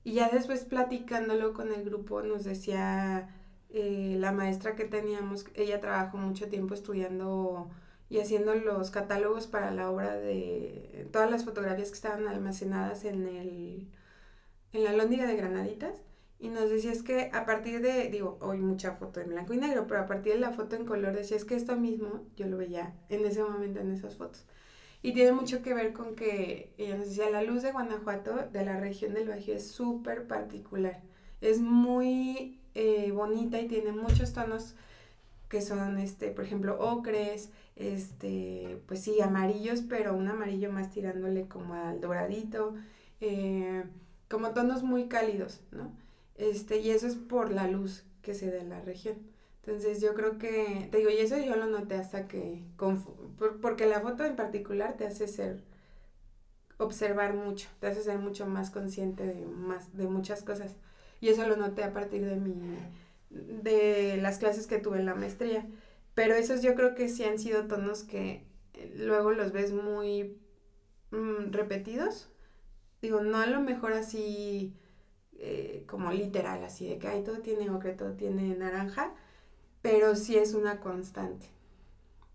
Y 0.03 0.13
ya 0.13 0.29
después 0.29 0.65
platicándolo 0.65 1.53
con 1.53 1.71
el 1.71 1.84
grupo 1.86 2.21
nos 2.23 2.43
decía 2.43 3.29
eh, 3.69 4.15
la 4.19 4.31
maestra 4.31 4.75
que 4.75 4.86
teníamos, 4.86 5.45
ella 5.55 5.79
trabajó 5.79 6.17
mucho 6.17 6.49
tiempo 6.49 6.73
estudiando 6.73 7.69
y 8.10 8.19
haciendo 8.19 8.55
los 8.55 8.91
catálogos 8.91 9.47
para 9.47 9.71
la 9.71 9.89
obra 9.89 10.15
de 10.17 11.07
todas 11.13 11.31
las 11.31 11.45
fotografías 11.45 11.89
que 11.89 11.95
estaban 11.95 12.27
almacenadas 12.27 13.05
en, 13.05 13.27
el, 13.27 13.88
en 14.73 14.84
la 14.84 14.93
lóndiga 14.93 15.25
de 15.27 15.36
Granaditas. 15.38 16.01
Y 16.41 16.49
nos 16.49 16.71
decía 16.71 16.91
es 16.91 17.04
que 17.04 17.30
a 17.34 17.45
partir 17.45 17.82
de, 17.82 18.10
digo, 18.10 18.39
hoy 18.41 18.58
mucha 18.58 18.93
foto 18.93 19.21
en 19.21 19.30
blanco 19.30 19.54
y 19.54 19.58
negro, 19.58 19.86
pero 19.86 19.99
a 19.99 20.08
partir 20.08 20.34
de 20.34 20.39
la 20.39 20.51
foto 20.51 20.75
en 20.75 20.86
color 20.86 21.15
decía 21.15 21.38
es 21.38 21.45
que 21.45 21.54
esto 21.54 21.75
mismo 21.75 22.25
yo 22.36 22.47
lo 22.47 22.58
veía 22.58 22.95
en 23.10 23.23
ese 23.23 23.43
momento 23.43 23.80
en 23.80 23.91
esas 23.91 24.15
fotos. 24.15 24.47
Y 25.04 25.13
tiene 25.13 25.34
mucho 25.34 25.62
que 25.62 25.75
ver 25.75 25.93
con 25.93 26.15
que, 26.15 26.73
ella 26.80 26.97
nos 26.97 27.10
decía, 27.10 27.30
la 27.30 27.43
luz 27.43 27.62
de 27.62 27.71
Guanajuato, 27.71 28.47
de 28.51 28.65
la 28.65 28.80
región 28.80 29.13
del 29.13 29.27
Bajío, 29.27 29.54
es 29.54 29.69
súper 29.69 30.25
particular. 30.25 31.04
Es 31.41 31.60
muy 31.60 32.60
eh, 32.73 33.12
bonita 33.12 33.60
y 33.60 33.67
tiene 33.67 33.91
muchos 33.91 34.34
tonos 34.34 34.75
que 35.47 35.62
son, 35.62 35.99
este, 35.99 36.32
por 36.32 36.45
ejemplo, 36.45 36.80
ocres, 36.80 37.51
este, 37.75 38.82
pues 38.88 39.04
sí, 39.04 39.21
amarillos, 39.21 39.82
pero 39.82 40.15
un 40.15 40.27
amarillo 40.27 40.71
más 40.71 40.89
tirándole 40.89 41.47
como 41.47 41.75
al 41.75 42.01
doradito, 42.01 42.73
eh, 43.19 43.84
como 44.27 44.51
tonos 44.51 44.82
muy 44.82 45.08
cálidos, 45.08 45.62
¿no? 45.71 46.01
Este, 46.41 46.80
y 46.80 46.89
eso 46.89 47.06
es 47.06 47.15
por 47.15 47.51
la 47.51 47.67
luz 47.67 48.04
que 48.23 48.34
se 48.34 48.49
da 48.49 48.58
en 48.58 48.69
la 48.69 48.82
región. 48.82 49.15
Entonces 49.63 50.01
yo 50.01 50.15
creo 50.15 50.39
que, 50.39 50.88
te 50.89 50.97
digo, 50.97 51.12
y 51.12 51.17
eso 51.17 51.38
yo 51.38 51.56
lo 51.56 51.67
noté 51.67 51.93
hasta 51.93 52.27
que, 52.27 52.63
porque 53.62 53.86
la 53.86 54.01
foto 54.01 54.25
en 54.25 54.36
particular 54.36 54.97
te 54.97 55.06
hace 55.06 55.27
ser, 55.27 55.63
observar 56.77 57.36
mucho, 57.36 57.69
te 57.80 57.86
hace 57.86 58.01
ser 58.01 58.17
mucho 58.17 58.47
más 58.47 58.71
consciente 58.71 59.23
de, 59.23 59.45
más, 59.45 59.95
de 59.95 60.08
muchas 60.08 60.41
cosas. 60.41 60.75
Y 61.19 61.30
eso 61.30 61.47
lo 61.47 61.58
noté 61.58 61.84
a 61.84 61.93
partir 61.93 62.25
de 62.25 62.38
mi, 62.38 62.56
de 63.30 64.17
las 64.17 64.39
clases 64.39 64.65
que 64.65 64.80
tuve 64.80 64.97
en 64.97 65.06
la 65.06 65.13
maestría. 65.13 65.67
Pero 66.15 66.34
esos 66.34 66.63
yo 66.63 66.73
creo 66.73 66.95
que 66.95 67.08
sí 67.08 67.23
han 67.23 67.38
sido 67.38 67.67
tonos 67.67 68.01
que 68.04 68.47
eh, 68.73 68.93
luego 68.97 69.30
los 69.30 69.51
ves 69.51 69.73
muy 69.73 70.39
mm, 71.12 71.51
repetidos. 71.51 72.30
Digo, 72.99 73.21
no 73.21 73.38
a 73.38 73.45
lo 73.45 73.62
mejor 73.62 73.93
así 73.93 74.73
eh, 75.43 75.84
como 75.88 76.12
literal, 76.12 76.63
así 76.63 76.88
de 76.88 76.99
que 76.99 77.08
hay 77.08 77.23
todo 77.23 77.39
tiene 77.39 77.69
ocre, 77.69 77.93
todo 77.93 78.13
tiene 78.13 78.56
naranja, 78.56 79.12
pero 79.82 80.15
sí 80.15 80.38
es 80.38 80.54
una 80.54 80.80
constante. 80.80 81.47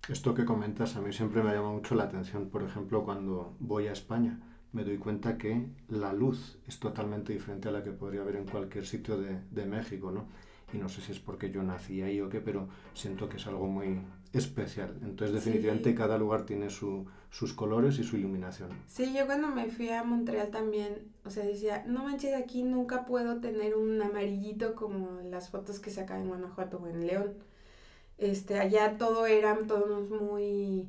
Esto 0.08 0.34
que 0.34 0.44
comentas 0.44 0.96
a 0.96 1.00
mí 1.00 1.12
siempre 1.12 1.42
me 1.42 1.52
llama 1.52 1.70
mucho 1.70 1.94
la 1.94 2.04
atención, 2.04 2.50
por 2.50 2.62
ejemplo, 2.62 3.04
cuando 3.04 3.54
voy 3.60 3.86
a 3.86 3.92
España 3.92 4.40
me 4.72 4.84
doy 4.84 4.98
cuenta 4.98 5.38
que 5.38 5.68
la 5.88 6.12
luz 6.12 6.58
es 6.66 6.78
totalmente 6.78 7.32
diferente 7.32 7.68
a 7.68 7.72
la 7.72 7.82
que 7.82 7.92
podría 7.92 8.22
haber 8.22 8.36
en 8.36 8.46
cualquier 8.46 8.84
sitio 8.84 9.16
de, 9.16 9.40
de 9.50 9.64
México, 9.64 10.10
¿no? 10.10 10.26
Y 10.72 10.78
no 10.78 10.88
sé 10.88 11.00
si 11.00 11.12
es 11.12 11.20
porque 11.20 11.50
yo 11.50 11.62
nací 11.62 12.02
ahí 12.02 12.20
o 12.20 12.28
qué, 12.28 12.40
pero 12.40 12.68
siento 12.92 13.28
que 13.28 13.36
es 13.36 13.46
algo 13.46 13.68
muy 13.68 14.00
especial. 14.32 14.98
Entonces, 15.02 15.32
definitivamente 15.32 15.94
cada 15.94 16.18
lugar 16.18 16.44
tiene 16.44 16.70
su, 16.70 17.06
sus 17.30 17.52
colores 17.52 17.98
y 17.98 18.04
su 18.04 18.16
iluminación. 18.16 18.70
Sí, 18.86 19.12
yo 19.16 19.26
cuando 19.26 19.48
me 19.48 19.68
fui 19.68 19.90
a 19.90 20.04
Montreal 20.04 20.50
también, 20.50 21.12
o 21.24 21.30
sea, 21.30 21.44
decía, 21.44 21.84
no 21.86 22.04
manches, 22.04 22.34
aquí 22.34 22.62
nunca 22.62 23.04
puedo 23.04 23.40
tener 23.40 23.74
un 23.76 24.00
amarillito 24.00 24.74
como 24.74 25.20
las 25.22 25.50
fotos 25.50 25.80
que 25.80 25.90
sacan 25.90 26.22
en 26.22 26.28
Guanajuato 26.28 26.78
o 26.78 26.86
en 26.86 27.06
León. 27.06 27.34
Este, 28.18 28.58
allá 28.58 28.96
todo 28.96 29.26
eran 29.26 29.66
tonos 29.66 30.08
muy 30.10 30.88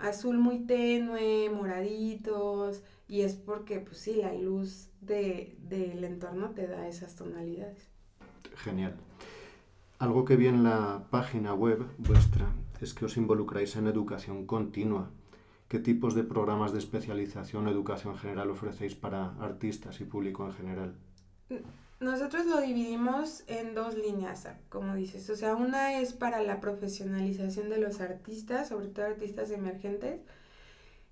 azul 0.00 0.38
muy 0.38 0.60
tenue, 0.60 1.50
moraditos, 1.50 2.82
y 3.08 3.22
es 3.22 3.34
porque, 3.34 3.80
pues 3.80 3.98
sí, 3.98 4.16
la 4.16 4.34
luz 4.34 4.88
de, 5.00 5.56
del 5.62 6.04
entorno 6.04 6.50
te 6.50 6.66
da 6.66 6.86
esas 6.88 7.16
tonalidades. 7.16 7.88
Genial. 8.56 8.96
Algo 9.98 10.24
que 10.24 10.36
vi 10.36 10.46
en 10.46 10.62
la 10.62 11.06
página 11.10 11.54
web 11.54 11.84
vuestra 11.98 12.52
es 12.80 12.94
que 12.94 13.04
os 13.04 13.16
involucráis 13.16 13.76
en 13.76 13.86
educación 13.86 14.46
continua. 14.46 15.10
¿Qué 15.68 15.78
tipos 15.78 16.14
de 16.14 16.24
programas 16.24 16.72
de 16.72 16.78
especialización 16.78 17.66
o 17.66 17.70
educación 17.70 18.16
general 18.16 18.50
ofrecéis 18.50 18.94
para 18.94 19.34
artistas 19.38 20.00
y 20.00 20.04
público 20.04 20.46
en 20.46 20.54
general? 20.54 20.94
Nosotros 22.00 22.46
lo 22.46 22.62
dividimos 22.62 23.44
en 23.48 23.74
dos 23.74 23.94
líneas, 23.94 24.48
como 24.70 24.94
dices. 24.94 25.28
O 25.28 25.36
sea, 25.36 25.54
una 25.56 26.00
es 26.00 26.14
para 26.14 26.42
la 26.42 26.60
profesionalización 26.60 27.68
de 27.68 27.76
los 27.76 28.00
artistas, 28.00 28.68
sobre 28.68 28.88
todo 28.88 29.04
artistas 29.04 29.50
emergentes. 29.50 30.22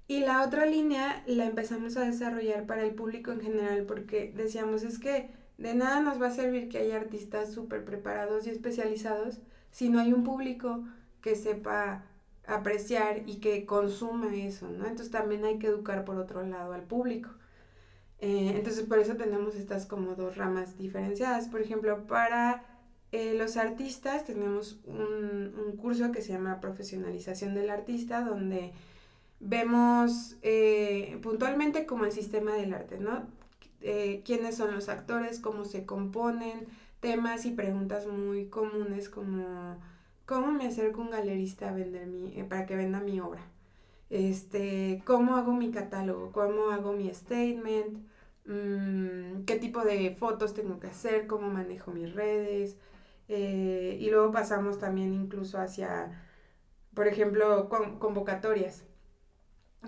Y 0.09 0.21
la 0.21 0.42
otra 0.42 0.64
línea 0.64 1.23
la 1.27 1.45
empezamos 1.45 1.99
a 1.99 2.07
desarrollar 2.07 2.64
para 2.64 2.83
el 2.83 2.95
público 2.95 3.33
en 3.33 3.42
general, 3.42 3.85
porque 3.85 4.33
decíamos 4.35 4.85
es 4.85 4.99
que 4.99 5.29
de 5.59 5.75
nada 5.75 6.01
nos 6.01 6.21
va 6.21 6.29
a 6.29 6.31
servir 6.31 6.71
que 6.71 6.79
haya 6.79 6.97
artistas 6.97 7.53
súper 7.53 7.85
preparados 7.85 8.47
y 8.47 8.51
especializados 8.51 9.38
si 9.71 9.90
no 9.90 9.99
hay 9.99 10.14
un 10.14 10.25
público 10.25 10.85
que 11.21 11.35
sepa 11.35 12.05
apreciar 12.47 13.23
y 13.27 13.37
que 13.37 13.67
consuma 13.67 14.35
eso, 14.35 14.69
¿no? 14.69 14.87
Entonces 14.87 15.11
también 15.11 15.45
hay 15.45 15.59
que 15.59 15.67
educar 15.67 16.05
por 16.05 16.17
otro 16.17 16.45
lado 16.45 16.73
al 16.73 16.83
público. 16.83 17.31
Eh, 18.19 18.53
entonces 18.57 18.85
por 18.85 18.99
eso 18.99 19.17
tenemos 19.17 19.55
estas 19.57 19.87
como 19.87 20.15
dos 20.15 20.37
ramas 20.37 20.79
diferenciadas. 20.79 21.49
Por 21.49 21.61
ejemplo, 21.61 22.07
para 22.07 22.65
eh, 23.13 23.35
los 23.35 23.57
artistas 23.57 24.25
tenemos 24.25 24.81
un, 24.85 25.55
un, 25.67 25.77
curso 25.77 26.13
que 26.13 26.23
se 26.23 26.33
llama 26.33 26.61
Profesionalización 26.61 27.55
del 27.55 27.71
Artista, 27.71 28.23
donde 28.23 28.73
vemos 29.41 30.37
eh, 30.43 31.19
puntualmente 31.23 31.85
como 31.85 32.05
el 32.05 32.13
sistema 32.13 32.55
del 32.55 32.75
arte, 32.75 32.99
¿no? 32.99 33.35
quiénes 34.25 34.57
son 34.57 34.75
los 34.75 34.89
actores, 34.89 35.39
cómo 35.39 35.65
se 35.65 35.87
componen, 35.87 36.67
temas 36.99 37.47
y 37.47 37.53
preguntas 37.53 38.09
muy 38.09 38.47
comunes 38.47 39.09
como 39.09 39.79
cómo 40.27 40.53
me 40.53 40.67
acerco 40.67 41.01
a 41.01 41.05
un 41.05 41.11
galerista 41.11 41.71
a 41.71 41.73
vender 41.73 42.07
mi, 42.07 42.43
para 42.45 42.67
que 42.67 42.77
venda 42.77 43.01
mi 43.01 43.21
obra 43.21 43.43
este, 44.11 45.03
cómo 45.05 45.37
hago 45.37 45.53
mi 45.53 45.71
catálogo, 45.71 46.33
cómo 46.33 46.71
hago 46.71 46.93
mi 46.93 47.12
statement, 47.12 47.99
mm, 48.45 49.45
qué 49.45 49.57
tipo 49.57 49.83
de 49.85 50.15
fotos 50.17 50.55
tengo 50.55 50.79
que 50.81 50.89
hacer, 50.89 51.27
cómo 51.27 51.49
manejo 51.51 51.91
mis 51.91 52.15
redes. 52.15 52.77
Eh, 53.29 53.97
y 54.01 54.11
luego 54.11 54.31
pasamos 54.33 54.79
también 54.79 55.12
incluso 55.12 55.59
hacia, 55.59 56.25
por 56.95 57.09
ejemplo, 57.09 57.69
convocatorias, 57.99 58.85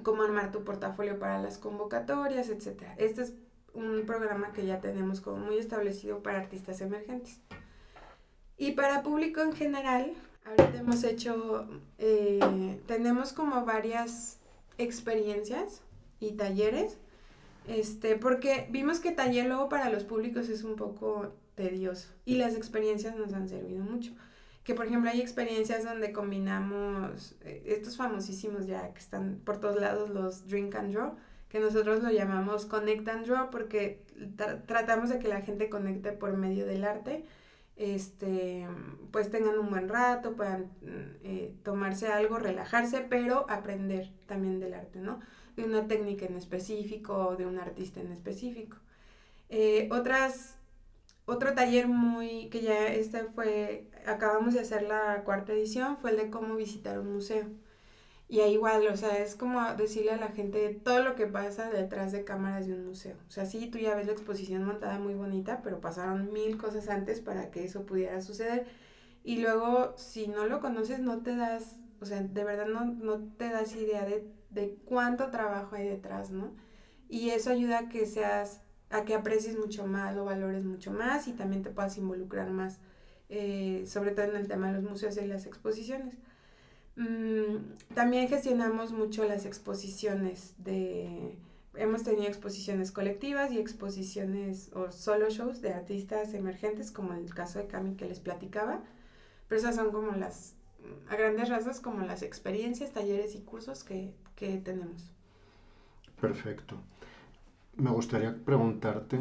cómo 0.02 0.22
armar 0.22 0.50
tu 0.50 0.64
portafolio 0.64 1.18
para 1.18 1.40
las 1.40 1.58
convocatorias, 1.58 2.48
etc. 2.48 2.82
Este 2.98 3.22
es 3.22 3.34
un 3.74 4.04
programa 4.06 4.52
que 4.52 4.66
ya 4.66 4.80
tenemos 4.80 5.20
como 5.20 5.38
muy 5.38 5.58
establecido 5.58 6.22
para 6.22 6.38
artistas 6.38 6.80
emergentes. 6.80 7.40
Y 8.56 8.72
para 8.72 9.02
público 9.04 9.40
en 9.40 9.52
general, 9.52 10.12
Ahorita 10.44 10.78
hemos 10.78 11.04
hecho, 11.04 11.66
eh, 11.98 12.80
tenemos 12.86 13.32
como 13.32 13.64
varias 13.64 14.38
experiencias 14.78 15.82
y 16.20 16.32
talleres, 16.32 16.98
este, 17.66 18.16
porque 18.16 18.66
vimos 18.70 19.00
que 19.00 19.12
taller 19.12 19.46
luego 19.46 19.68
para 19.68 19.90
los 19.90 20.04
públicos 20.04 20.48
es 20.48 20.64
un 20.64 20.76
poco 20.76 21.34
tedioso 21.54 22.08
y 22.24 22.36
las 22.36 22.54
experiencias 22.54 23.16
nos 23.16 23.34
han 23.34 23.48
servido 23.48 23.84
mucho. 23.84 24.12
Que 24.64 24.74
por 24.74 24.86
ejemplo 24.86 25.10
hay 25.10 25.20
experiencias 25.20 25.84
donde 25.84 26.12
combinamos 26.12 27.36
eh, 27.42 27.62
estos 27.66 27.96
famosísimos 27.96 28.66
ya 28.66 28.92
que 28.92 29.00
están 29.00 29.40
por 29.44 29.58
todos 29.58 29.80
lados 29.80 30.10
los 30.10 30.46
drink 30.46 30.74
and 30.74 30.92
draw, 30.92 31.16
que 31.48 31.60
nosotros 31.60 32.02
lo 32.02 32.10
llamamos 32.10 32.66
connect 32.66 33.08
and 33.08 33.26
draw 33.26 33.50
porque 33.50 34.02
tratamos 34.66 35.10
de 35.10 35.18
que 35.18 35.28
la 35.28 35.40
gente 35.40 35.68
conecte 35.68 36.12
por 36.12 36.36
medio 36.36 36.66
del 36.66 36.84
arte 36.84 37.24
este, 37.78 38.66
pues 39.12 39.30
tengan 39.30 39.58
un 39.58 39.70
buen 39.70 39.88
rato, 39.88 40.34
puedan 40.34 40.70
eh, 41.22 41.54
tomarse 41.62 42.08
algo, 42.08 42.38
relajarse, 42.38 43.00
pero 43.08 43.46
aprender 43.48 44.10
también 44.26 44.58
del 44.58 44.74
arte, 44.74 44.98
¿no? 44.98 45.20
De 45.56 45.64
una 45.64 45.86
técnica 45.86 46.26
en 46.26 46.36
específico 46.36 47.14
o 47.14 47.36
de 47.36 47.46
un 47.46 47.58
artista 47.58 48.00
en 48.00 48.10
específico. 48.10 48.76
Eh, 49.48 49.88
otras, 49.92 50.56
otro 51.24 51.54
taller 51.54 51.86
muy, 51.86 52.48
que 52.50 52.62
ya 52.62 52.88
este 52.88 53.24
fue, 53.24 53.88
acabamos 54.06 54.54
de 54.54 54.60
hacer 54.60 54.82
la 54.82 55.22
cuarta 55.24 55.52
edición, 55.52 55.96
fue 55.98 56.10
el 56.10 56.16
de 56.16 56.30
cómo 56.30 56.56
visitar 56.56 56.98
un 56.98 57.14
museo. 57.14 57.46
Y 58.28 58.40
ahí 58.40 58.52
igual, 58.54 58.86
o 58.88 58.96
sea, 58.96 59.18
es 59.18 59.34
como 59.34 59.62
decirle 59.74 60.12
a 60.12 60.16
la 60.18 60.28
gente 60.28 60.78
todo 60.84 61.02
lo 61.02 61.14
que 61.14 61.26
pasa 61.26 61.70
detrás 61.70 62.12
de 62.12 62.24
cámaras 62.24 62.66
de 62.66 62.74
un 62.74 62.86
museo. 62.86 63.16
O 63.26 63.30
sea, 63.30 63.46
sí, 63.46 63.68
tú 63.70 63.78
ya 63.78 63.94
ves 63.94 64.06
la 64.06 64.12
exposición 64.12 64.64
montada 64.64 64.98
muy 64.98 65.14
bonita, 65.14 65.62
pero 65.62 65.80
pasaron 65.80 66.30
mil 66.32 66.58
cosas 66.58 66.88
antes 66.90 67.20
para 67.20 67.50
que 67.50 67.64
eso 67.64 67.86
pudiera 67.86 68.20
suceder. 68.20 68.66
Y 69.24 69.40
luego, 69.40 69.94
si 69.96 70.28
no 70.28 70.46
lo 70.46 70.60
conoces, 70.60 71.00
no 71.00 71.22
te 71.22 71.36
das, 71.36 71.76
o 72.00 72.06
sea, 72.06 72.22
de 72.22 72.44
verdad 72.44 72.66
no, 72.66 72.84
no 72.84 73.18
te 73.38 73.48
das 73.50 73.74
idea 73.74 74.04
de, 74.04 74.30
de 74.50 74.76
cuánto 74.84 75.30
trabajo 75.30 75.76
hay 75.76 75.88
detrás, 75.88 76.30
¿no? 76.30 76.54
Y 77.08 77.30
eso 77.30 77.50
ayuda 77.50 77.78
a 77.80 77.88
que 77.88 78.06
seas, 78.06 78.62
a 78.90 79.04
que 79.04 79.14
aprecies 79.14 79.58
mucho 79.58 79.86
más, 79.86 80.14
lo 80.14 80.24
valores 80.26 80.64
mucho 80.64 80.92
más 80.92 81.28
y 81.28 81.32
también 81.32 81.62
te 81.62 81.70
puedas 81.70 81.96
involucrar 81.98 82.50
más, 82.50 82.78
eh, 83.30 83.84
sobre 83.86 84.10
todo 84.12 84.26
en 84.26 84.36
el 84.36 84.48
tema 84.48 84.68
de 84.68 84.74
los 84.74 84.90
museos 84.90 85.16
y 85.16 85.26
las 85.26 85.46
exposiciones. 85.46 86.14
Mm, 86.98 87.94
también 87.94 88.28
gestionamos 88.28 88.92
mucho 88.92 89.24
las 89.24 89.46
exposiciones 89.46 90.54
de 90.58 91.38
hemos 91.78 92.02
tenido 92.02 92.26
exposiciones 92.26 92.90
colectivas 92.90 93.52
y 93.52 93.58
exposiciones 93.58 94.70
o 94.74 94.90
solo 94.90 95.30
shows 95.30 95.62
de 95.62 95.72
artistas 95.72 96.34
emergentes, 96.34 96.90
como 96.90 97.14
el 97.14 97.32
caso 97.32 97.60
de 97.60 97.68
Cami 97.68 97.94
que 97.94 98.06
les 98.06 98.18
platicaba. 98.18 98.82
Pero 99.46 99.60
esas 99.60 99.76
son 99.76 99.92
como 99.92 100.10
las, 100.12 100.54
a 101.08 101.14
grandes 101.14 101.48
rasgos, 101.48 101.78
como 101.78 102.04
las 102.04 102.22
experiencias, 102.22 102.92
talleres 102.92 103.36
y 103.36 103.42
cursos 103.42 103.84
que, 103.84 104.12
que 104.34 104.58
tenemos. 104.58 105.10
Perfecto. 106.20 106.76
Me 107.76 107.90
gustaría 107.90 108.36
preguntarte 108.44 109.20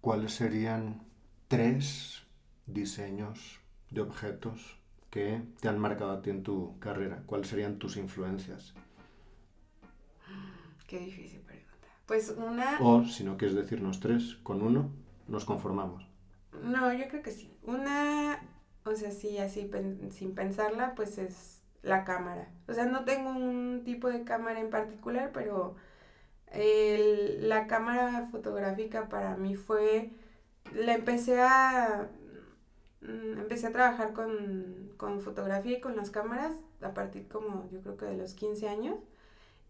cuáles 0.00 0.34
serían 0.34 1.06
tres 1.46 2.24
diseños 2.66 3.60
de 3.90 4.00
objetos 4.00 4.81
que 5.12 5.42
te 5.60 5.68
han 5.68 5.78
marcado 5.78 6.10
a 6.10 6.22
ti 6.22 6.30
en 6.30 6.42
tu 6.42 6.78
carrera. 6.78 7.22
¿Cuáles 7.26 7.48
serían 7.48 7.78
tus 7.78 7.98
influencias? 7.98 8.72
Qué 10.88 10.98
difícil 10.98 11.40
pregunta. 11.40 11.88
Pues 12.06 12.34
una... 12.36 12.78
O 12.80 13.04
si 13.04 13.22
no 13.22 13.36
quieres 13.36 13.54
decirnos 13.54 14.00
tres, 14.00 14.36
con 14.42 14.62
uno 14.62 14.90
nos 15.28 15.44
conformamos. 15.44 16.08
No, 16.62 16.92
yo 16.94 17.06
creo 17.08 17.22
que 17.22 17.30
sí. 17.30 17.54
Una, 17.62 18.40
o 18.84 18.96
sea, 18.96 19.10
sí, 19.10 19.36
así 19.36 19.70
sin 20.10 20.34
pensarla, 20.34 20.94
pues 20.94 21.18
es 21.18 21.60
la 21.82 22.04
cámara. 22.04 22.48
O 22.66 22.72
sea, 22.72 22.86
no 22.86 23.04
tengo 23.04 23.30
un 23.30 23.82
tipo 23.84 24.08
de 24.08 24.24
cámara 24.24 24.60
en 24.60 24.70
particular, 24.70 25.30
pero 25.34 25.76
la 26.54 27.66
cámara 27.66 28.28
fotográfica 28.30 29.10
para 29.10 29.36
mí 29.36 29.56
fue, 29.56 30.10
la 30.74 30.94
empecé 30.94 31.40
a, 31.40 32.08
mm, 33.02 33.38
empecé 33.40 33.66
a 33.68 33.72
trabajar 33.72 34.12
con, 34.12 34.92
con 34.96 35.20
fotografía 35.20 35.78
y 35.78 35.80
con 35.80 35.96
las 35.96 36.10
cámaras 36.10 36.54
a 36.80 36.94
partir 36.94 37.28
como 37.28 37.68
yo 37.70 37.80
creo 37.80 37.96
que 37.96 38.06
de 38.06 38.16
los 38.16 38.34
15 38.34 38.68
años 38.68 38.96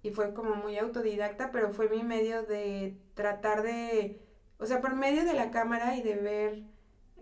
y 0.03 0.11
fue 0.11 0.35
como 0.35 0.57
muy 0.57 0.77
autodidacta, 0.79 1.53
pero 1.53 1.71
fue 1.71 1.89
mi 1.89 2.03
medio 2.03 2.43
de 2.43 2.97
tratar 3.15 3.63
de, 3.63 4.21
o 4.59 4.67
sea, 4.67 4.81
por 4.81 4.95
medio 4.97 5.25
de 5.25 5.35
la 5.35 5.51
cámara 5.51 5.97
y 5.97 6.03
de 6.03 6.17
ver, 6.17 6.63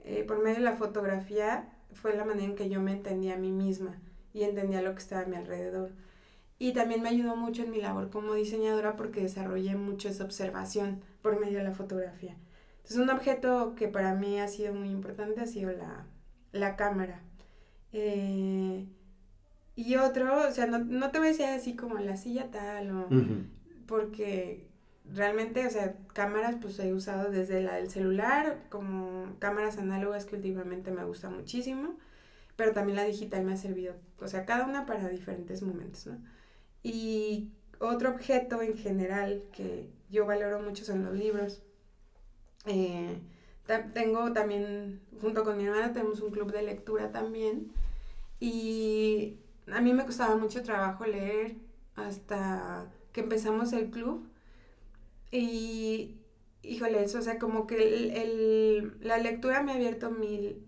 eh, 0.04 0.24
por 0.24 0.42
medio 0.42 0.56
de 0.56 0.64
la 0.64 0.76
fotografía, 0.76 1.76
fue 1.92 2.16
la 2.16 2.24
manera 2.24 2.46
en 2.46 2.54
que 2.54 2.70
yo 2.70 2.80
me 2.80 2.92
entendía 2.92 3.34
a 3.34 3.38
mí 3.38 3.52
misma 3.52 4.00
y 4.32 4.44
entendía 4.44 4.80
lo 4.80 4.92
que 4.94 5.00
estaba 5.00 5.22
a 5.22 5.26
mi 5.26 5.36
alrededor. 5.36 5.90
Y 6.58 6.72
también 6.72 7.02
me 7.02 7.08
ayudó 7.08 7.36
mucho 7.36 7.62
en 7.62 7.70
mi 7.70 7.80
labor 7.80 8.10
como 8.10 8.34
diseñadora 8.34 8.96
porque 8.96 9.22
desarrollé 9.22 9.76
mucho 9.76 10.08
esa 10.08 10.24
observación 10.24 11.02
por 11.22 11.38
medio 11.38 11.58
de 11.58 11.64
la 11.64 11.72
fotografía. 11.72 12.36
Entonces 12.82 12.98
un 12.98 13.10
objeto 13.10 13.74
que 13.74 13.88
para 13.88 14.14
mí 14.14 14.40
ha 14.40 14.48
sido 14.48 14.74
muy 14.74 14.90
importante 14.90 15.40
ha 15.40 15.46
sido 15.46 15.72
la, 15.72 16.06
la 16.52 16.76
cámara. 16.76 17.22
Eh, 17.92 18.86
y 19.76 19.96
otro, 19.96 20.48
o 20.48 20.52
sea, 20.52 20.66
no, 20.66 20.78
no, 20.78 21.10
te 21.10 21.18
voy 21.18 21.28
a 21.28 21.30
decir 21.30 21.46
así 21.46 21.74
como 21.74 21.98
la 21.98 22.16
silla 22.16 22.50
tal 22.50 22.90
o... 22.90 23.08
Porque 23.86 24.68
realmente, 25.12 25.66
o 25.66 25.70
sea, 25.70 25.96
cámaras 26.12 26.56
pues 26.60 26.78
he 26.78 26.92
usado 26.92 27.30
desde 27.30 27.60
la 27.62 27.74
del 27.74 27.90
celular, 27.90 28.64
como 28.68 29.36
cámaras 29.38 29.78
análogas 29.78 30.24
que 30.24 30.36
últimamente 30.36 30.90
me 30.90 31.04
gusta 31.04 31.30
muchísimo, 31.30 31.96
pero 32.56 32.72
también 32.72 32.96
la 32.96 33.04
digital 33.04 33.44
me 33.44 33.54
ha 33.54 33.56
servido, 33.56 33.94
o 34.20 34.28
sea, 34.28 34.44
cada 34.44 34.66
una 34.66 34.86
para 34.86 35.08
diferentes 35.08 35.62
momentos, 35.62 36.06
¿no? 36.06 36.18
Y 36.82 37.50
otro 37.78 38.10
objeto 38.10 38.62
en 38.62 38.76
general 38.76 39.42
que 39.52 39.88
yo 40.10 40.26
valoro 40.26 40.60
mucho 40.60 40.84
son 40.84 41.04
los 41.04 41.14
libros. 41.14 41.62
Eh, 42.66 43.18
tengo 43.94 44.32
también, 44.32 45.00
junto 45.20 45.44
con 45.44 45.56
mi 45.56 45.64
hermana, 45.64 45.92
tenemos 45.92 46.20
un 46.20 46.30
club 46.30 46.52
de 46.52 46.62
lectura 46.62 47.12
también. 47.12 47.72
Y 48.40 49.36
a 49.70 49.80
mí 49.80 49.92
me 49.92 50.04
costaba 50.06 50.36
mucho 50.36 50.62
trabajo 50.62 51.06
leer 51.06 51.56
hasta 51.96 52.90
que 53.12 53.20
empezamos 53.20 53.72
el 53.72 53.90
club. 53.90 54.28
Y, 55.30 56.16
híjole, 56.62 57.02
eso, 57.04 57.18
o 57.18 57.22
sea, 57.22 57.38
como 57.38 57.66
que 57.66 58.90
la 59.00 59.18
lectura 59.18 59.62
me 59.62 59.72
ha 59.72 59.74
abierto 59.76 60.10
mil 60.10 60.64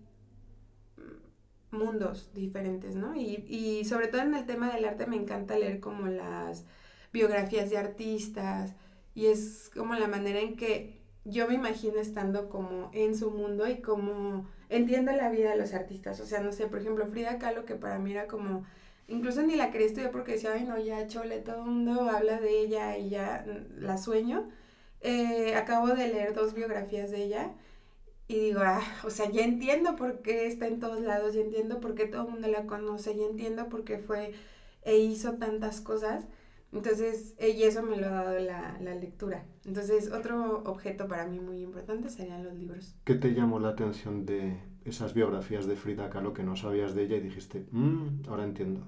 mundos 1.71 2.31
diferentes, 2.33 2.95
¿no? 2.95 3.15
Y, 3.15 3.45
y 3.49 3.85
sobre 3.85 4.07
todo 4.07 4.21
en 4.21 4.35
el 4.35 4.45
tema 4.45 4.71
del 4.73 4.85
arte 4.85 5.07
me 5.07 5.15
encanta 5.15 5.57
leer 5.57 5.79
como 5.79 6.07
las 6.07 6.65
biografías 7.11 7.69
de 7.69 7.77
artistas 7.77 8.75
y 9.15 9.27
es 9.27 9.71
como 9.75 9.95
la 9.95 10.07
manera 10.07 10.39
en 10.39 10.55
que 10.55 11.02
yo 11.25 11.47
me 11.47 11.55
imagino 11.55 11.99
estando 11.99 12.49
como 12.49 12.89
en 12.93 13.15
su 13.15 13.31
mundo 13.31 13.67
y 13.67 13.81
como 13.81 14.47
entiendo 14.69 15.11
la 15.13 15.29
vida 15.29 15.51
de 15.51 15.57
los 15.57 15.73
artistas. 15.73 16.19
O 16.19 16.25
sea, 16.25 16.41
no 16.41 16.51
sé, 16.51 16.67
por 16.67 16.79
ejemplo, 16.79 17.07
Frida 17.07 17.39
Kahlo, 17.39 17.65
que 17.65 17.75
para 17.75 17.99
mí 17.99 18.11
era 18.11 18.27
como, 18.27 18.65
incluso 19.07 19.41
ni 19.43 19.55
la 19.55 19.71
quería 19.71 19.87
estudiar 19.87 20.11
porque 20.11 20.33
decía, 20.33 20.53
ay, 20.53 20.65
no, 20.65 20.77
ya 20.77 21.07
chole, 21.07 21.39
todo 21.39 21.57
el 21.57 21.65
mundo 21.65 22.09
habla 22.09 22.39
de 22.39 22.59
ella 22.61 22.97
y 22.97 23.09
ya 23.09 23.45
la 23.77 23.97
sueño. 23.97 24.49
Eh, 25.01 25.55
acabo 25.55 25.89
de 25.89 26.07
leer 26.07 26.33
dos 26.33 26.53
biografías 26.53 27.11
de 27.11 27.23
ella 27.23 27.53
y 28.27 28.39
digo, 28.39 28.61
ah, 28.63 28.81
o 29.03 29.09
sea, 29.09 29.29
ya 29.29 29.43
entiendo 29.43 29.95
por 29.95 30.21
qué 30.21 30.47
está 30.47 30.67
en 30.67 30.79
todos 30.79 31.01
lados, 31.01 31.33
ya 31.33 31.41
entiendo 31.41 31.79
por 31.79 31.95
qué 31.95 32.05
todo 32.07 32.23
el 32.23 32.31
mundo 32.31 32.47
la 32.47 32.65
conoce, 32.65 33.15
ya 33.15 33.25
entiendo 33.25 33.69
por 33.69 33.83
qué 33.83 33.99
fue 33.99 34.33
e 34.83 34.97
hizo 34.97 35.33
tantas 35.33 35.81
cosas. 35.81 36.25
Entonces, 36.73 37.35
eh, 37.37 37.49
y 37.51 37.63
eso 37.63 37.83
me 37.83 37.97
lo 37.97 38.07
ha 38.07 38.23
dado 38.23 38.39
la, 38.39 38.77
la, 38.81 38.95
lectura. 38.95 39.45
Entonces, 39.63 40.11
otro 40.11 40.63
objeto 40.65 41.07
para 41.07 41.27
mí 41.27 41.39
muy 41.39 41.61
importante 41.61 42.09
serían 42.09 42.43
los 42.43 42.55
libros. 42.55 42.95
¿Qué 43.03 43.13
te 43.15 43.33
llamó 43.33 43.59
la 43.59 43.69
atención 43.69 44.25
de 44.25 44.57
esas 44.83 45.13
biografías 45.13 45.67
de 45.67 45.75
Frida 45.75 46.09
Kahlo 46.09 46.33
que 46.33 46.43
no 46.43 46.55
sabías 46.55 46.95
de 46.95 47.03
ella 47.03 47.17
y 47.17 47.21
dijiste, 47.21 47.67
mmm, 47.71 48.27
ahora 48.27 48.43
entiendo? 48.43 48.87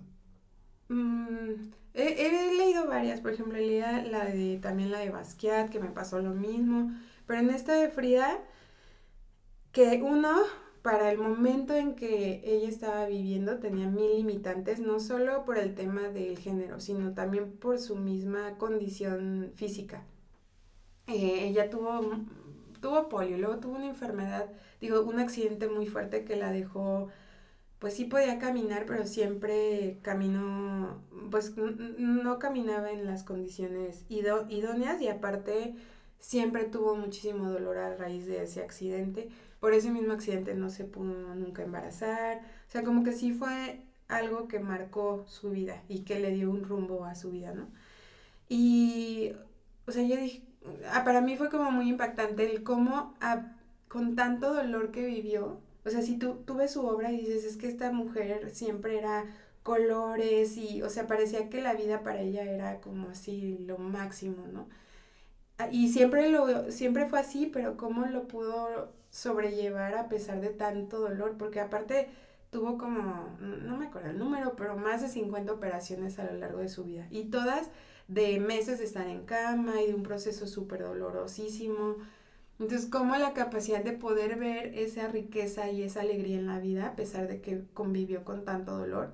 Mm, 0.90 1.50
he, 1.94 2.26
he, 2.26 2.58
leído 2.58 2.88
varias, 2.88 3.22
por 3.22 3.32
ejemplo, 3.32 3.58
leí 3.58 3.80
la 3.80 4.26
de, 4.26 4.60
también 4.62 4.92
la 4.92 5.00
de 5.00 5.12
Basquiat, 5.12 5.70
que 5.70 5.80
me 5.80 5.90
pasó 5.90 6.20
lo 6.20 6.32
mismo, 6.32 6.92
pero 7.28 7.40
en 7.40 7.50
esta 7.52 7.74
de 7.76 7.90
Frida 7.90 8.40
que 9.72 10.02
uno, 10.02 10.38
para 10.86 11.12
el 11.12 11.18
momento 11.18 11.74
en 11.74 11.96
que 11.96 12.44
ella 12.46 12.70
estaba 12.70 13.08
viviendo, 13.08 13.58
tenía 13.58 13.88
mil 13.88 14.18
limitantes, 14.18 14.80
no 14.80 15.00
solo 15.00 15.44
por 15.44 15.58
el 15.58 15.74
tema 15.74 16.10
del 16.10 16.38
género, 16.38 16.80
sino 16.80 17.16
también 17.16 17.54
por 17.54 17.80
su 17.80 17.96
misma 17.96 18.60
condición 18.60 19.52
física. 19.56 20.06
Eh, 21.08 21.48
ella 21.48 21.72
tuvo, 21.72 22.02
tuvo 22.82 23.10
polio, 23.10 23.36
luego 23.40 23.58
tuvo 23.58 23.78
una 23.78 23.88
enfermedad, 23.88 24.48
digo, 24.80 25.02
un 25.02 25.18
accidente 25.18 25.68
muy 25.68 25.88
fuerte 25.88 26.24
que 26.24 26.36
la 26.36 26.52
dejó, 26.52 27.08
pues 27.80 27.96
sí 27.96 28.06
podía 28.06 28.38
caminar, 28.38 28.86
pero 28.86 29.08
siempre 29.08 29.98
caminó, 30.04 31.02
pues 31.32 31.56
no 31.58 32.38
caminaba 32.38 32.92
en 32.92 33.08
las 33.08 33.24
condiciones 33.24 34.06
idóneas 34.08 35.02
y 35.02 35.08
aparte 35.08 35.74
siempre 36.20 36.66
tuvo 36.66 36.96
muchísimo 36.96 37.50
dolor 37.50 37.80
a 37.80 37.96
raíz 37.96 38.28
de 38.28 38.44
ese 38.44 38.62
accidente 38.62 39.30
por 39.66 39.74
ese 39.74 39.90
mismo 39.90 40.14
accidente 40.14 40.54
no 40.54 40.70
se 40.70 40.84
pudo 40.84 41.34
nunca 41.34 41.64
embarazar. 41.64 42.38
O 42.68 42.72
sea, 42.72 42.84
como 42.84 43.04
que 43.04 43.14
sí 43.14 43.32
fue 43.34 43.82
algo 44.08 44.48
que 44.48 44.60
marcó 44.60 45.26
su 45.28 45.50
vida 45.50 45.82
y 45.90 46.02
que 46.02 46.20
le 46.20 46.30
dio 46.30 46.52
un 46.52 46.64
rumbo 46.64 47.04
a 47.04 47.16
su 47.16 47.32
vida, 47.32 47.52
¿no? 47.52 47.68
Y, 48.48 49.32
o 49.88 49.92
sea, 49.92 50.04
yo 50.04 50.18
dije, 50.18 50.44
ah, 50.94 51.04
para 51.04 51.20
mí 51.22 51.36
fue 51.36 51.50
como 51.50 51.72
muy 51.72 51.90
impactante 51.90 52.46
el 52.46 52.62
cómo 52.62 53.16
con 53.88 54.16
tanto 54.16 54.54
dolor 54.54 54.92
que 54.92 55.04
vivió, 55.04 55.60
o 55.84 55.90
sea, 55.90 56.04
si 56.04 56.20
tú, 56.20 56.44
tú 56.46 56.54
ves 56.54 56.74
su 56.74 56.86
obra 56.86 57.12
y 57.12 57.18
dices, 57.18 57.44
es 57.44 57.58
que 57.58 57.68
esta 57.68 57.92
mujer 57.92 58.52
siempre 58.54 59.00
era 59.00 59.26
colores 59.64 60.58
y, 60.58 60.84
o 60.84 60.92
sea, 60.92 61.08
parecía 61.08 61.50
que 61.50 61.60
la 61.60 61.74
vida 61.74 62.04
para 62.04 62.22
ella 62.22 62.44
era 62.44 62.82
como 62.82 63.10
así 63.10 63.58
lo 63.66 63.80
máximo, 63.80 64.46
¿no? 64.46 64.68
Ah, 65.58 65.70
y 65.72 65.90
siempre, 65.90 66.30
lo, 66.30 66.72
siempre 66.72 67.08
fue 67.08 67.20
así, 67.20 67.48
pero 67.48 67.78
cómo 67.78 68.06
lo 68.08 68.28
pudo 68.28 68.92
sobrellevar 69.10 69.96
a 69.96 70.10
pesar 70.10 70.42
de 70.42 70.50
tanto 70.50 71.00
dolor, 71.00 71.36
porque 71.38 71.62
aparte 71.62 72.10
tuvo 72.50 72.78
como, 72.78 73.38
no 73.40 73.78
me 73.78 73.88
acuerdo 73.88 74.10
el 74.10 74.18
número, 74.18 74.56
pero 74.56 74.78
más 74.78 75.02
de 75.02 75.08
50 75.10 75.54
operaciones 75.54 76.20
a 76.20 76.26
lo 76.26 76.34
largo 76.34 76.60
de 76.60 76.70
su 76.70 76.84
vida. 76.84 77.08
Y 77.10 77.26
todas 77.26 77.70
de 78.08 78.40
meses 78.40 78.80
de 78.80 78.86
estar 78.86 79.08
en 79.08 79.26
cama 79.26 79.82
y 79.82 79.88
de 79.88 79.96
un 79.96 80.04
proceso 80.04 80.48
súper 80.48 80.84
dolorosísimo. 80.84 81.98
Entonces, 82.60 82.90
como 82.90 83.16
la 83.18 83.34
capacidad 83.34 83.84
de 83.84 83.94
poder 83.94 84.38
ver 84.38 84.78
esa 84.78 85.08
riqueza 85.08 85.70
y 85.72 85.84
esa 85.84 86.02
alegría 86.02 86.38
en 86.38 86.48
la 86.48 86.60
vida, 86.60 86.88
a 86.88 86.96
pesar 86.96 87.28
de 87.28 87.42
que 87.42 87.64
convivió 87.74 88.24
con 88.24 88.46
tanto 88.46 88.78
dolor, 88.78 89.12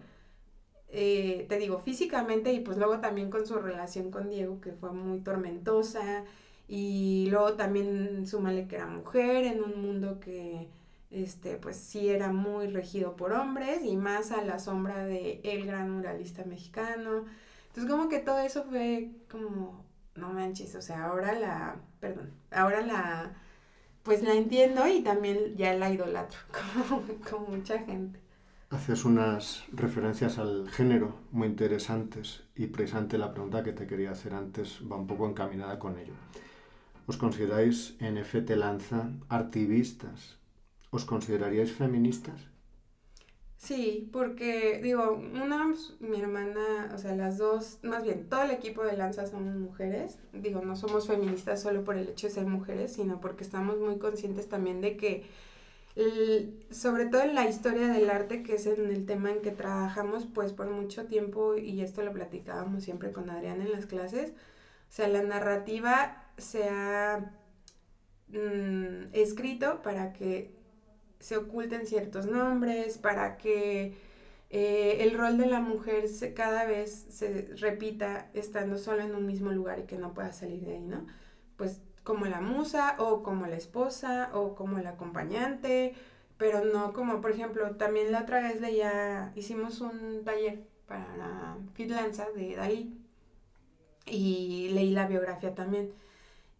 eh, 0.91 1.45
te 1.49 1.57
digo, 1.57 1.79
físicamente 1.79 2.53
y 2.53 2.59
pues 2.59 2.77
luego 2.77 2.99
también 2.99 3.29
con 3.31 3.45
su 3.47 3.55
relación 3.59 4.11
con 4.11 4.29
Diego, 4.29 4.61
que 4.61 4.73
fue 4.73 4.91
muy 4.91 5.19
tormentosa, 5.21 6.25
y 6.67 7.27
luego 7.29 7.55
también 7.55 8.25
súmale 8.27 8.65
que 8.67 8.77
era 8.77 8.87
mujer 8.87 9.43
en 9.43 9.61
un 9.61 9.81
mundo 9.81 10.21
que 10.21 10.69
este 11.11 11.57
pues 11.57 11.75
sí 11.75 12.09
era 12.09 12.31
muy 12.31 12.67
regido 12.67 13.17
por 13.17 13.33
hombres 13.33 13.83
y 13.83 13.97
más 13.97 14.31
a 14.31 14.41
la 14.43 14.57
sombra 14.57 15.05
de 15.05 15.41
el 15.43 15.65
gran 15.65 15.91
muralista 15.91 16.45
mexicano. 16.45 17.25
Entonces 17.67 17.91
como 17.91 18.07
que 18.09 18.19
todo 18.19 18.39
eso 18.39 18.63
fue 18.63 19.11
como 19.29 19.83
no 20.15 20.29
manches, 20.29 20.75
o 20.75 20.81
sea, 20.81 21.05
ahora 21.07 21.33
la 21.37 21.75
perdón, 21.99 22.31
ahora 22.51 22.81
la 22.81 23.33
pues 24.03 24.23
la 24.23 24.33
entiendo 24.35 24.87
y 24.87 25.01
también 25.03 25.57
ya 25.57 25.73
la 25.73 25.91
idolatro 25.91 26.39
como, 26.89 27.03
como 27.29 27.47
mucha 27.57 27.79
gente. 27.79 28.20
Haces 28.71 29.03
unas 29.03 29.65
referencias 29.73 30.37
al 30.37 30.69
género 30.69 31.13
muy 31.31 31.49
interesantes 31.49 32.43
y 32.55 32.67
precisamente 32.67 33.17
la 33.17 33.33
pregunta 33.33 33.63
que 33.63 33.73
te 33.73 33.85
quería 33.85 34.11
hacer 34.11 34.33
antes 34.33 34.79
va 34.89 34.95
un 34.95 35.07
poco 35.07 35.27
encaminada 35.27 35.77
con 35.77 35.99
ello. 35.99 36.13
¿Os 37.05 37.17
consideráis 37.17 37.97
en 37.99 38.17
FT 38.17 38.55
Lanza 38.55 39.11
activistas? 39.27 40.37
¿Os 40.89 41.03
consideraríais 41.03 41.73
feministas? 41.73 42.47
Sí, 43.57 44.09
porque 44.13 44.79
digo, 44.81 45.15
una, 45.15 45.75
mi 45.99 46.21
hermana, 46.21 46.91
o 46.95 46.97
sea, 46.97 47.13
las 47.13 47.37
dos, 47.37 47.79
más 47.83 48.03
bien, 48.03 48.29
todo 48.29 48.43
el 48.43 48.51
equipo 48.51 48.83
de 48.83 48.95
Lanza 48.95 49.27
somos 49.27 49.53
mujeres. 49.53 50.17
Digo, 50.31 50.61
no 50.61 50.77
somos 50.77 51.07
feministas 51.07 51.61
solo 51.61 51.83
por 51.83 51.97
el 51.97 52.07
hecho 52.07 52.27
de 52.27 52.33
ser 52.33 52.45
mujeres, 52.45 52.93
sino 52.93 53.19
porque 53.19 53.43
estamos 53.43 53.79
muy 53.79 53.97
conscientes 53.97 54.47
también 54.47 54.79
de 54.79 54.95
que 54.95 55.25
sobre 56.69 57.05
todo 57.05 57.21
en 57.21 57.35
la 57.35 57.47
historia 57.47 57.87
del 57.87 58.09
arte, 58.09 58.43
que 58.43 58.55
es 58.55 58.65
en 58.65 58.89
el 58.89 59.05
tema 59.05 59.31
en 59.31 59.41
que 59.41 59.51
trabajamos, 59.51 60.25
pues 60.25 60.53
por 60.53 60.69
mucho 60.69 61.05
tiempo, 61.05 61.55
y 61.57 61.81
esto 61.81 62.01
lo 62.01 62.13
platicábamos 62.13 62.83
siempre 62.83 63.11
con 63.11 63.29
Adrián 63.29 63.61
en 63.61 63.71
las 63.71 63.85
clases, 63.85 64.31
o 64.31 64.93
sea, 64.93 65.07
la 65.07 65.23
narrativa 65.23 66.25
se 66.37 66.67
ha 66.69 67.31
mm, 68.29 69.13
escrito 69.13 69.81
para 69.81 70.13
que 70.13 70.53
se 71.19 71.37
oculten 71.37 71.85
ciertos 71.85 72.25
nombres, 72.25 72.97
para 72.97 73.37
que 73.37 73.93
eh, 74.49 74.97
el 74.99 75.17
rol 75.17 75.37
de 75.37 75.45
la 75.45 75.61
mujer 75.61 76.09
se, 76.09 76.33
cada 76.33 76.65
vez 76.65 77.05
se 77.09 77.49
repita 77.57 78.29
estando 78.33 78.77
solo 78.77 79.01
en 79.01 79.15
un 79.15 79.25
mismo 79.25 79.51
lugar 79.51 79.79
y 79.79 79.83
que 79.83 79.97
no 79.97 80.13
pueda 80.13 80.33
salir 80.33 80.61
de 80.61 80.73
ahí, 80.73 80.81
¿no? 80.81 81.07
Pues 81.55 81.79
como 82.03 82.25
la 82.25 82.41
musa 82.41 82.95
o 82.99 83.23
como 83.23 83.47
la 83.47 83.55
esposa 83.55 84.31
o 84.33 84.55
como 84.55 84.79
la 84.79 84.91
acompañante, 84.91 85.93
pero 86.37 86.65
no 86.65 86.93
como, 86.93 87.21
por 87.21 87.31
ejemplo, 87.31 87.75
también 87.75 88.11
la 88.11 88.21
otra 88.23 88.41
vez 88.41 88.59
leía, 88.61 89.31
hicimos 89.35 89.81
un 89.81 90.23
taller 90.23 90.63
para 90.87 91.15
la 91.17 91.57
Fitlanza 91.73 92.27
de 92.31 92.55
Dalí 92.55 92.97
y 94.05 94.69
leí 94.73 94.91
la 94.91 95.07
biografía 95.07 95.53
también. 95.55 95.93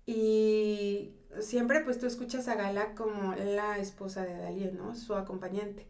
Y 0.05 1.13
siempre 1.39 1.81
pues 1.81 1.99
tú 1.99 2.05
escuchas 2.05 2.47
a 2.47 2.55
Gala 2.55 2.93
como 2.95 3.33
la 3.35 3.77
esposa 3.79 4.23
de 4.23 4.37
Dalí, 4.37 4.71
¿no? 4.71 4.95
Su 4.95 5.15
acompañante. 5.15 5.87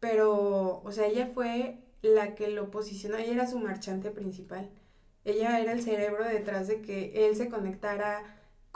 Pero, 0.00 0.82
o 0.82 0.92
sea, 0.92 1.06
ella 1.06 1.30
fue 1.34 1.78
la 2.02 2.34
que 2.34 2.48
lo 2.48 2.70
posicionó, 2.70 3.16
ella 3.16 3.32
era 3.32 3.46
su 3.46 3.58
marchante 3.58 4.10
principal. 4.10 4.70
Ella 5.24 5.60
era 5.60 5.72
el 5.72 5.82
cerebro 5.82 6.24
detrás 6.24 6.68
de 6.68 6.82
que 6.82 7.26
él 7.26 7.36
se 7.36 7.48
conectara 7.48 8.22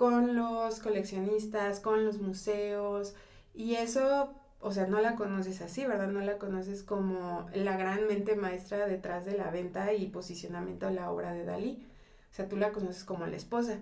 con 0.01 0.35
los 0.35 0.81
coleccionistas, 0.81 1.79
con 1.79 2.07
los 2.07 2.23
museos, 2.23 3.15
y 3.53 3.75
eso, 3.75 4.33
o 4.59 4.73
sea, 4.73 4.87
no 4.87 4.99
la 4.99 5.15
conoces 5.15 5.61
así, 5.61 5.85
¿verdad? 5.85 6.09
No 6.09 6.23
la 6.23 6.39
conoces 6.39 6.83
como 6.83 7.51
la 7.53 7.77
gran 7.77 8.07
mente 8.07 8.35
maestra 8.35 8.87
detrás 8.87 9.27
de 9.27 9.37
la 9.37 9.51
venta 9.51 9.93
y 9.93 10.07
posicionamiento 10.07 10.87
de 10.87 10.95
la 10.95 11.11
obra 11.11 11.35
de 11.35 11.45
Dalí. 11.45 11.87
O 12.31 12.35
sea, 12.35 12.49
tú 12.49 12.57
la 12.57 12.73
conoces 12.73 13.05
como 13.05 13.27
la 13.27 13.37
esposa. 13.37 13.77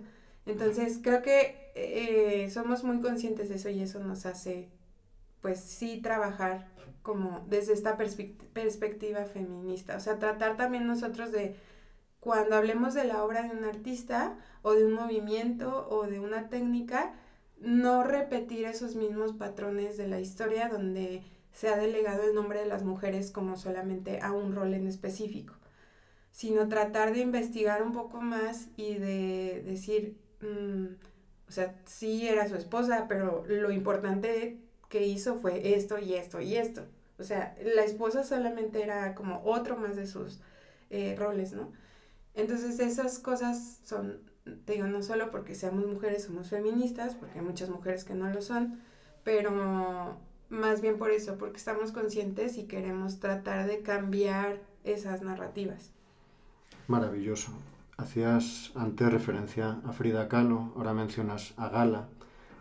Entonces, 0.45 0.99
creo 1.01 1.21
que 1.21 1.71
eh, 1.75 2.49
somos 2.49 2.83
muy 2.83 2.99
conscientes 2.99 3.47
de 3.47 3.55
eso 3.55 3.69
y 3.69 3.81
eso 3.81 4.01
nos 4.01 4.25
hace, 4.25 4.67
pues 5.41 5.61
sí, 5.61 6.01
trabajar 6.01 6.67
como 7.01 7.45
desde 7.47 7.71
esta 7.71 7.95
perspectiva 7.95 9.23
feminista. 9.23 9.95
O 9.95 10.01
sea, 10.01 10.19
tratar 10.19 10.57
también 10.57 10.85
nosotros 10.85 11.31
de 11.31 11.55
cuando 12.19 12.55
hablemos 12.55 12.93
de 12.93 13.05
la 13.05 13.23
obra 13.23 13.43
de 13.43 13.51
un 13.51 13.63
artista 13.63 14.37
o 14.61 14.73
de 14.73 14.85
un 14.85 14.93
movimiento 14.93 15.87
o 15.89 16.05
de 16.07 16.19
una 16.19 16.49
técnica, 16.49 17.13
no 17.59 18.03
repetir 18.03 18.65
esos 18.65 18.95
mismos 18.95 19.33
patrones 19.33 19.97
de 19.97 20.07
la 20.07 20.19
historia 20.19 20.69
donde 20.69 21.23
se 21.53 21.69
ha 21.69 21.77
delegado 21.77 22.23
el 22.23 22.35
nombre 22.35 22.59
de 22.59 22.65
las 22.65 22.83
mujeres 22.83 23.31
como 23.31 23.57
solamente 23.57 24.19
a 24.21 24.31
un 24.31 24.53
rol 24.53 24.73
en 24.73 24.87
específico, 24.87 25.55
sino 26.31 26.67
tratar 26.67 27.13
de 27.13 27.19
investigar 27.19 27.83
un 27.83 27.91
poco 27.91 28.21
más 28.21 28.67
y 28.77 28.95
de 28.95 29.63
decir, 29.65 30.17
mm, 30.41 30.85
o 31.47 31.51
sea, 31.51 31.75
sí 31.85 32.27
era 32.27 32.47
su 32.47 32.55
esposa, 32.55 33.07
pero 33.07 33.43
lo 33.47 33.71
importante 33.71 34.59
que 34.87 35.05
hizo 35.05 35.35
fue 35.35 35.75
esto 35.75 35.99
y 35.99 36.13
esto 36.13 36.41
y 36.41 36.55
esto. 36.55 36.85
O 37.17 37.23
sea, 37.23 37.55
la 37.63 37.83
esposa 37.83 38.23
solamente 38.23 38.81
era 38.81 39.15
como 39.15 39.41
otro 39.43 39.75
más 39.75 39.95
de 39.95 40.07
sus 40.07 40.39
eh, 40.89 41.15
roles, 41.17 41.53
¿no? 41.53 41.71
Entonces 42.39 42.79
esas 42.79 43.19
cosas 43.19 43.81
son, 43.83 44.21
te 44.65 44.73
digo, 44.73 44.87
no 44.87 45.03
solo 45.03 45.29
porque 45.29 45.55
seamos 45.55 45.85
mujeres 45.85 46.23
somos 46.23 46.49
feministas, 46.49 47.15
porque 47.15 47.39
hay 47.39 47.45
muchas 47.45 47.69
mujeres 47.69 48.05
que 48.05 48.15
no 48.15 48.29
lo 48.29 48.41
son, 48.41 48.79
pero 49.23 50.17
más 50.49 50.81
bien 50.81 50.97
por 50.97 51.11
eso, 51.11 51.37
porque 51.37 51.57
estamos 51.57 51.91
conscientes 51.91 52.57
y 52.57 52.63
queremos 52.63 53.19
tratar 53.19 53.67
de 53.67 53.81
cambiar 53.81 54.61
esas 54.83 55.21
narrativas. 55.21 55.91
Maravilloso. 56.87 57.51
Hacías 57.97 58.71
antes 58.75 59.11
referencia 59.11 59.81
a 59.83 59.91
Frida 59.91 60.29
Kahlo, 60.29 60.71
ahora 60.77 60.93
mencionas 60.93 61.53
a 61.57 61.67
Gala. 61.67 62.07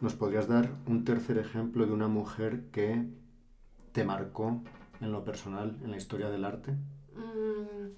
¿Nos 0.00 0.14
podrías 0.14 0.48
dar 0.48 0.70
un 0.86 1.04
tercer 1.04 1.38
ejemplo 1.38 1.86
de 1.86 1.92
una 1.92 2.08
mujer 2.08 2.64
que 2.72 3.06
te 3.92 4.04
marcó 4.04 4.60
en 5.00 5.12
lo 5.12 5.24
personal, 5.24 5.78
en 5.84 5.92
la 5.92 5.96
historia 5.96 6.28
del 6.28 6.44
arte? 6.44 6.72
Mm, 7.14 7.92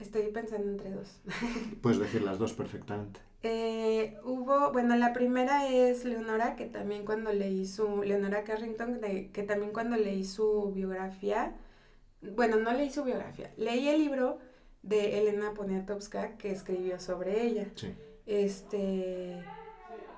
Estoy 0.00 0.28
pensando 0.32 0.70
entre 0.70 0.90
dos. 0.90 1.20
Puedes 1.82 2.00
decir 2.00 2.22
las 2.22 2.38
dos 2.38 2.52
perfectamente. 2.52 3.20
Eh, 3.42 4.18
hubo, 4.24 4.72
bueno, 4.72 4.96
la 4.96 5.12
primera 5.12 5.68
es 5.68 6.04
Leonora, 6.04 6.56
que 6.56 6.66
también 6.66 7.04
cuando 7.04 7.32
leí 7.32 7.66
su, 7.66 8.02
Leonora 8.02 8.44
Carrington, 8.44 9.00
que 9.32 9.42
también 9.42 9.72
cuando 9.72 9.96
leí 9.96 10.24
su 10.24 10.72
biografía, 10.74 11.54
bueno, 12.20 12.56
no 12.56 12.72
leí 12.72 12.90
su 12.90 13.04
biografía, 13.04 13.52
leí 13.56 13.88
el 13.88 13.98
libro 13.98 14.38
de 14.82 15.20
Elena 15.20 15.54
Poniatowska 15.54 16.36
que 16.36 16.50
escribió 16.50 16.98
sobre 16.98 17.44
ella. 17.46 17.68
Sí. 17.76 17.94
Este, 18.26 19.42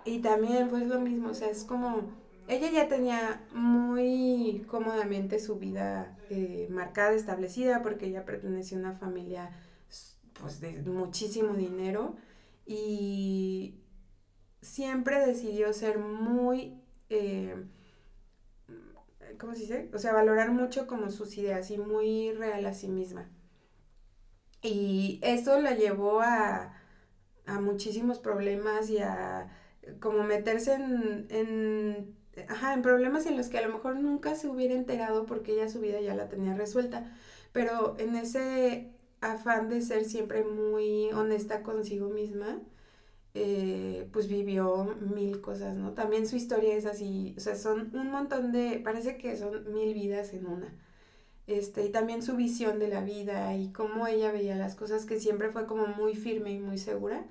y 0.05 0.19
también 0.21 0.69
fue 0.69 0.85
lo 0.85 0.99
mismo, 0.99 1.29
o 1.29 1.35
sea, 1.35 1.49
es 1.49 1.63
como, 1.65 2.11
ella 2.49 2.71
ya 2.71 2.89
tenía 2.89 3.45
muy 3.53 4.65
cómodamente 4.69 5.39
su 5.39 5.59
vida 5.59 6.17
eh, 6.31 6.67
marcada, 6.71 7.13
establecida, 7.13 7.83
porque 7.83 8.07
ella 8.07 8.25
pertenecía 8.25 8.79
a 8.79 8.81
una 8.81 8.93
familia 8.95 9.51
pues, 10.41 10.61
de 10.61 10.83
muchísimo 10.83 11.55
dinero 11.55 12.17
y 12.67 13.81
siempre 14.61 15.25
decidió 15.25 15.73
ser 15.73 15.99
muy, 15.99 16.81
eh, 17.11 17.65
¿cómo 19.39 19.55
se 19.55 19.61
dice? 19.61 19.91
O 19.95 19.99
sea, 19.99 20.13
valorar 20.13 20.51
mucho 20.51 20.87
como 20.87 21.11
sus 21.11 21.37
ideas 21.39 21.71
y 21.71 21.79
muy 21.79 22.33
real 22.33 22.67
a 22.67 22.75
sí 22.75 22.89
misma. 22.89 23.31
Y 24.63 25.19
esto 25.23 25.61
la 25.61 25.75
llevó 25.75 26.21
a, 26.21 26.75
a 27.47 27.61
muchísimos 27.61 28.19
problemas 28.21 28.91
y 28.91 28.99
a 28.99 29.51
como 30.01 30.23
meterse 30.23 30.75
en 30.75 32.22
ajá, 32.49 32.75
en 32.75 32.83
problemas 32.83 33.27
en 33.27 33.37
los 33.37 33.49
que 33.49 33.59
a 33.59 33.67
lo 33.67 33.73
mejor 33.75 33.97
nunca 33.97 34.35
se 34.35 34.49
hubiera 34.49 34.75
enterado 34.75 35.27
porque 35.27 35.53
ella 35.53 35.69
su 35.69 35.81
vida 35.81 36.01
ya 36.01 36.15
la 36.15 36.29
tenía 36.29 36.55
resuelta, 36.55 37.13
pero 37.53 37.97
en 37.99 38.17
ese 38.17 38.91
afán 39.21 39.69
de 39.69 39.83
ser 39.83 40.05
siempre 40.05 40.45
muy 40.45 41.11
honesta 41.13 41.63
consigo 41.63 42.09
misma, 42.09 42.61
eh, 43.35 44.09
pues 44.13 44.29
vivió 44.29 44.97
mil 45.01 45.41
cosas, 45.41 45.75
¿no? 45.75 45.93
También 45.93 46.27
su 46.27 46.37
historia 46.37 46.75
es 46.75 46.87
así, 46.87 47.35
o 47.37 47.41
sea, 47.41 47.57
son 47.57 47.91
un 47.95 48.11
montón 48.11 48.53
de, 48.53 48.81
parece 48.85 49.17
que 49.17 49.37
son 49.37 49.73
mil 49.73 49.95
vidas 49.95 50.35
en 50.35 50.47
una. 50.47 50.75
Este, 51.47 51.85
y 51.85 51.91
también 51.91 52.23
su 52.23 52.37
visión 52.37 52.79
de 52.79 52.89
la 52.89 53.03
vida 53.03 53.57
y 53.57 53.73
cómo 53.73 54.07
ella 54.07 54.33
veía 54.33 54.57
las 54.57 54.75
cosas, 54.77 55.07
que 55.07 55.19
siempre 55.21 55.51
fue 55.51 55.67
como 55.67 55.87
muy 55.87 56.15
firme 56.15 56.53
y 56.53 56.59
muy 56.59 56.79
segura, 56.79 57.25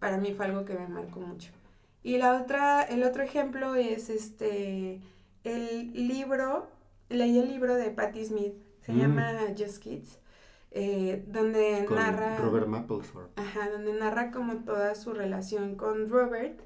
para 0.00 0.18
mí 0.18 0.32
fue 0.32 0.46
algo 0.46 0.64
que 0.64 0.74
me 0.74 0.88
marcó 0.88 1.20
mucho. 1.20 1.52
Y 2.02 2.18
la 2.18 2.40
otra, 2.40 2.82
el 2.82 3.04
otro 3.04 3.22
ejemplo 3.22 3.74
es 3.74 4.10
este, 4.10 5.00
el 5.44 5.92
libro, 6.08 6.68
leí 7.08 7.38
el 7.38 7.48
libro 7.48 7.76
de 7.76 7.90
Patti 7.90 8.24
Smith, 8.24 8.54
se 8.80 8.92
mm. 8.92 8.98
llama 8.98 9.38
Just 9.56 9.78
Kids, 9.78 10.18
eh, 10.72 11.24
donde 11.28 11.86
narra... 11.88 12.38
Robert 12.38 12.66
Mapplethorpe. 12.66 13.40
Ajá, 13.40 13.70
donde 13.70 13.92
narra 13.92 14.30
como 14.32 14.64
toda 14.64 14.94
su 14.94 15.12
relación 15.12 15.76
con 15.76 16.08
Robert, 16.08 16.60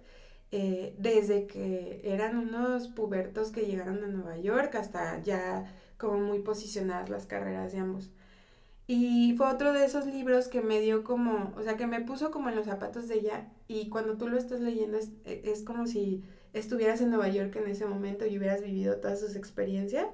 eh, 0.53 0.95
desde 0.99 1.47
que 1.47 2.01
eran 2.05 2.39
unos 2.39 2.89
pubertos 2.89 3.51
que 3.51 3.67
llegaron 3.67 4.03
a 4.05 4.07
Nueva 4.07 4.39
York 4.39 4.75
hasta 4.77 5.21
ya 5.21 5.75
como 5.99 6.19
muy 6.19 6.39
posicionadas 6.39 7.11
las 7.11 7.27
carreras 7.27 7.73
de 7.73 7.79
ambos. 7.79 8.11
Y 8.87 9.35
fue 9.37 9.49
otro 9.49 9.73
de 9.73 9.85
esos 9.85 10.07
libros 10.07 10.47
que 10.49 10.61
me 10.61 10.81
dio 10.81 11.03
como, 11.03 11.53
o 11.57 11.63
sea, 11.63 11.77
que 11.77 11.87
me 11.87 12.01
puso 12.01 12.31
como 12.31 12.49
en 12.49 12.57
los 12.57 12.67
zapatos 12.67 13.09
de 13.09 13.17
ella 13.17 13.49
y 13.67 13.89
cuando 13.89 14.17
tú 14.17 14.29
lo 14.29 14.39
estás 14.39 14.61
leyendo 14.61 14.97
es, 14.97 15.11
es 15.25 15.63
como 15.65 15.87
si 15.89 16.23
estuvieras 16.53 17.01
en 17.01 17.11
Nueva 17.11 17.29
York 17.29 17.57
en 17.57 17.67
ese 17.67 17.87
momento 17.87 18.27
y 18.27 18.39
hubieras 18.39 18.63
vivido 18.63 18.99
todas 18.99 19.21
sus 19.21 19.35
experiencias. 19.35 20.07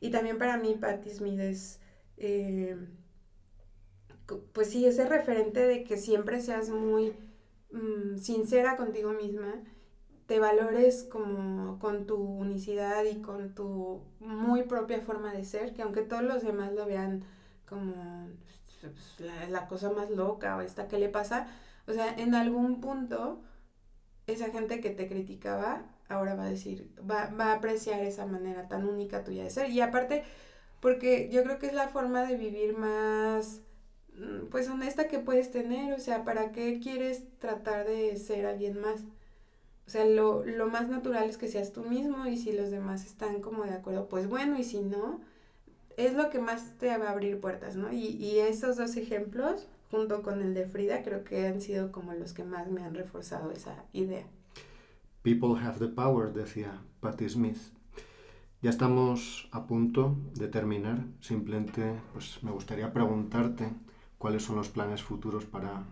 Y 0.00 0.10
también 0.10 0.38
para 0.38 0.56
mí 0.56 0.76
Patti 0.80 1.10
Smith 1.10 1.40
es, 1.40 1.80
eh, 2.16 2.76
pues 4.52 4.70
sí, 4.70 4.86
ese 4.86 5.06
referente 5.06 5.66
de 5.66 5.84
que 5.84 5.98
siempre 5.98 6.40
seas 6.40 6.70
muy 6.70 7.12
mm, 7.72 8.16
sincera 8.16 8.76
contigo 8.76 9.12
misma 9.12 9.62
te 10.26 10.40
valores 10.40 11.04
como 11.04 11.78
con 11.78 12.06
tu 12.06 12.16
unicidad 12.16 13.04
y 13.04 13.20
con 13.22 13.54
tu 13.54 14.02
muy 14.18 14.64
propia 14.64 15.00
forma 15.00 15.32
de 15.32 15.44
ser, 15.44 15.72
que 15.72 15.82
aunque 15.82 16.02
todos 16.02 16.22
los 16.22 16.42
demás 16.42 16.72
lo 16.72 16.84
vean 16.86 17.24
como 17.68 18.28
la, 19.18 19.48
la 19.48 19.66
cosa 19.66 19.90
más 19.90 20.10
loca 20.10 20.56
o 20.56 20.60
esta 20.60 20.88
que 20.88 20.98
le 20.98 21.08
pasa, 21.08 21.48
o 21.86 21.92
sea, 21.92 22.14
en 22.16 22.34
algún 22.34 22.80
punto 22.80 23.40
esa 24.26 24.50
gente 24.50 24.80
que 24.80 24.90
te 24.90 25.08
criticaba 25.08 25.84
ahora 26.08 26.34
va 26.34 26.44
a 26.44 26.50
decir, 26.50 26.90
va, 26.98 27.26
va 27.38 27.46
a 27.46 27.54
apreciar 27.54 28.00
esa 28.02 28.26
manera 28.26 28.68
tan 28.68 28.86
única 28.86 29.24
tuya 29.24 29.44
de 29.44 29.50
ser. 29.50 29.70
Y 29.70 29.80
aparte, 29.80 30.24
porque 30.80 31.28
yo 31.30 31.42
creo 31.42 31.58
que 31.58 31.66
es 31.66 31.72
la 31.72 31.88
forma 31.88 32.24
de 32.24 32.36
vivir 32.36 32.76
más 32.76 33.62
mm, 34.14 34.46
pues 34.50 34.68
honesta 34.68 35.08
que 35.08 35.18
puedes 35.18 35.50
tener, 35.50 35.92
o 35.94 35.98
sea, 35.98 36.24
¿para 36.24 36.52
qué 36.52 36.80
quieres 36.80 37.24
tratar 37.38 37.86
de 37.86 38.16
ser 38.16 38.46
alguien 38.46 38.80
más? 38.80 39.02
O 39.86 39.90
sea, 39.90 40.04
lo, 40.04 40.44
lo, 40.44 40.66
más 40.66 40.88
natural 40.88 41.28
es 41.28 41.38
que 41.38 41.48
seas 41.48 41.72
tú 41.72 41.84
mismo 41.84 42.26
y 42.26 42.36
si 42.36 42.52
los 42.52 42.70
demás 42.70 43.04
están 43.04 43.40
como 43.40 43.64
de 43.64 43.74
acuerdo, 43.74 44.08
pues 44.08 44.28
bueno, 44.28 44.58
y 44.58 44.64
si 44.64 44.80
no, 44.80 45.20
es 45.96 46.14
lo 46.14 46.30
que 46.30 46.38
más 46.38 46.76
te 46.78 46.96
va 46.96 47.08
a 47.08 47.12
abrir 47.12 47.40
puertas, 47.40 47.76
¿no? 47.76 47.92
Y, 47.92 48.06
y 48.16 48.38
esos 48.38 48.76
dos 48.76 48.96
ejemplos, 48.96 49.68
junto 49.90 50.22
con 50.22 50.42
el 50.42 50.54
de 50.54 50.66
Frida, 50.66 51.02
creo 51.02 51.24
que 51.24 51.46
han 51.46 51.60
sido 51.60 51.92
como 51.92 52.12
los 52.12 52.32
que 52.32 52.44
más 52.44 52.68
me 52.70 52.82
han 52.82 52.94
reforzado 52.94 53.50
esa 53.50 53.84
idea. 53.92 54.26
People 55.22 55.58
have 55.60 55.78
the 55.78 55.88
power, 55.88 56.32
decía 56.32 56.80
Patti 57.00 57.28
Smith. 57.28 57.58
Ya 58.62 58.70
estamos 58.70 59.48
a 59.52 59.66
punto 59.66 60.16
de 60.34 60.48
terminar. 60.48 61.04
Simplemente 61.20 62.00
pues, 62.12 62.42
me 62.42 62.50
gustaría 62.50 62.92
preguntarte 62.92 63.68
cuáles 64.18 64.44
son 64.44 64.56
los 64.56 64.68
planes 64.68 65.02
futuros 65.02 65.44
para 65.44 65.84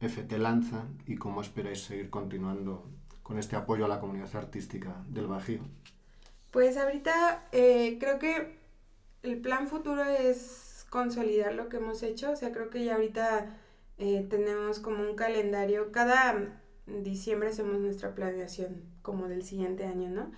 FT 0.00 0.38
Lanza 0.38 0.84
y 1.06 1.16
cómo 1.16 1.40
esperáis 1.40 1.84
seguir 1.84 2.10
continuando 2.10 2.84
con 3.22 3.38
este 3.38 3.56
apoyo 3.56 3.86
a 3.86 3.88
la 3.88 4.00
comunidad 4.00 4.34
artística 4.36 5.02
del 5.08 5.26
Bajío? 5.26 5.60
Pues 6.50 6.76
ahorita 6.76 7.48
eh, 7.52 7.96
creo 7.98 8.18
que 8.18 8.63
el 9.24 9.40
plan 9.40 9.68
futuro 9.68 10.04
es 10.04 10.86
consolidar 10.90 11.54
lo 11.54 11.68
que 11.68 11.78
hemos 11.78 12.02
hecho, 12.02 12.30
o 12.30 12.36
sea, 12.36 12.52
creo 12.52 12.70
que 12.70 12.84
ya 12.84 12.94
ahorita 12.94 13.56
eh, 13.98 14.26
tenemos 14.28 14.78
como 14.78 15.02
un 15.02 15.16
calendario, 15.16 15.90
cada 15.90 16.60
diciembre 16.86 17.48
hacemos 17.48 17.80
nuestra 17.80 18.14
planeación 18.14 18.82
como 19.02 19.26
del 19.26 19.42
siguiente 19.42 19.84
año, 19.86 20.10
¿no? 20.10 20.30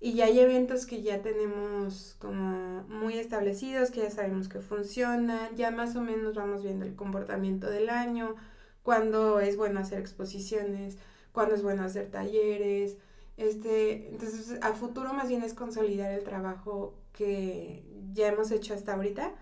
Y 0.00 0.14
ya 0.14 0.26
hay 0.26 0.38
eventos 0.38 0.86
que 0.86 1.02
ya 1.02 1.22
tenemos 1.22 2.16
como 2.20 2.84
muy 2.84 3.18
establecidos, 3.18 3.90
que 3.90 4.02
ya 4.02 4.10
sabemos 4.10 4.48
que 4.48 4.60
funcionan, 4.60 5.56
ya 5.56 5.72
más 5.72 5.96
o 5.96 6.00
menos 6.00 6.36
vamos 6.36 6.62
viendo 6.62 6.84
el 6.86 6.94
comportamiento 6.94 7.68
del 7.68 7.90
año, 7.90 8.36
cuándo 8.84 9.40
es 9.40 9.56
bueno 9.56 9.80
hacer 9.80 9.98
exposiciones, 9.98 10.96
cuándo 11.32 11.56
es 11.56 11.62
bueno 11.64 11.82
hacer 11.82 12.10
talleres. 12.12 12.96
Este, 13.38 14.08
entonces, 14.08 14.58
a 14.62 14.72
futuro 14.74 15.14
más 15.14 15.28
bien 15.28 15.44
es 15.44 15.54
consolidar 15.54 16.12
el 16.12 16.24
trabajo 16.24 16.98
que 17.12 17.84
ya 18.12 18.26
hemos 18.26 18.50
hecho 18.50 18.74
hasta 18.74 18.94
ahorita, 18.94 19.32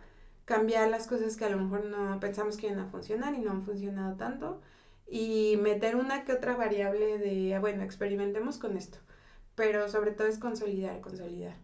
cambiar 0.45 0.91
las 0.91 1.07
cosas 1.07 1.37
que 1.37 1.47
a 1.47 1.49
lo 1.49 1.57
mejor 1.57 1.87
no 1.87 2.21
pensamos 2.21 2.59
que 2.59 2.67
iban 2.67 2.79
a 2.79 2.87
funcionar 2.87 3.35
y 3.35 3.39
no 3.39 3.53
han 3.53 3.63
funcionado 3.63 4.15
tanto, 4.17 4.61
y 5.09 5.59
meter 5.63 5.97
una 5.97 6.25
que 6.25 6.33
otra 6.33 6.57
variable 6.57 7.17
de, 7.17 7.55
ah, 7.55 7.61
bueno, 7.61 7.85
experimentemos 7.85 8.59
con 8.59 8.77
esto, 8.77 8.99
pero 9.55 9.89
sobre 9.89 10.11
todo 10.11 10.27
es 10.27 10.39
consolidar, 10.39 11.01
consolidar. 11.01 11.57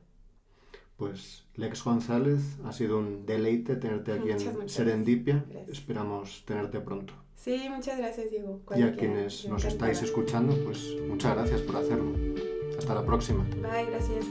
Pues 0.96 1.44
Lex 1.56 1.84
González, 1.84 2.40
ha 2.64 2.72
sido 2.72 2.98
un 2.98 3.26
deleite 3.26 3.76
tenerte 3.76 4.12
aquí 4.12 4.30
en 4.30 4.68
Serendipia. 4.68 5.44
Esperamos 5.68 6.44
tenerte 6.46 6.80
pronto. 6.80 7.12
Sí, 7.42 7.68
muchas 7.68 7.98
gracias, 7.98 8.30
Diego. 8.30 8.60
Y 8.76 8.82
a 8.82 8.94
quienes 8.94 9.48
nos 9.48 9.64
estáis 9.64 10.00
escuchando, 10.00 10.56
pues 10.64 10.94
muchas 11.08 11.34
gracias 11.34 11.60
por 11.62 11.74
hacerlo. 11.74 12.14
Hasta 12.78 12.94
la 12.94 13.04
próxima. 13.04 13.44
Bye, 13.56 13.86
gracias. 13.86 14.26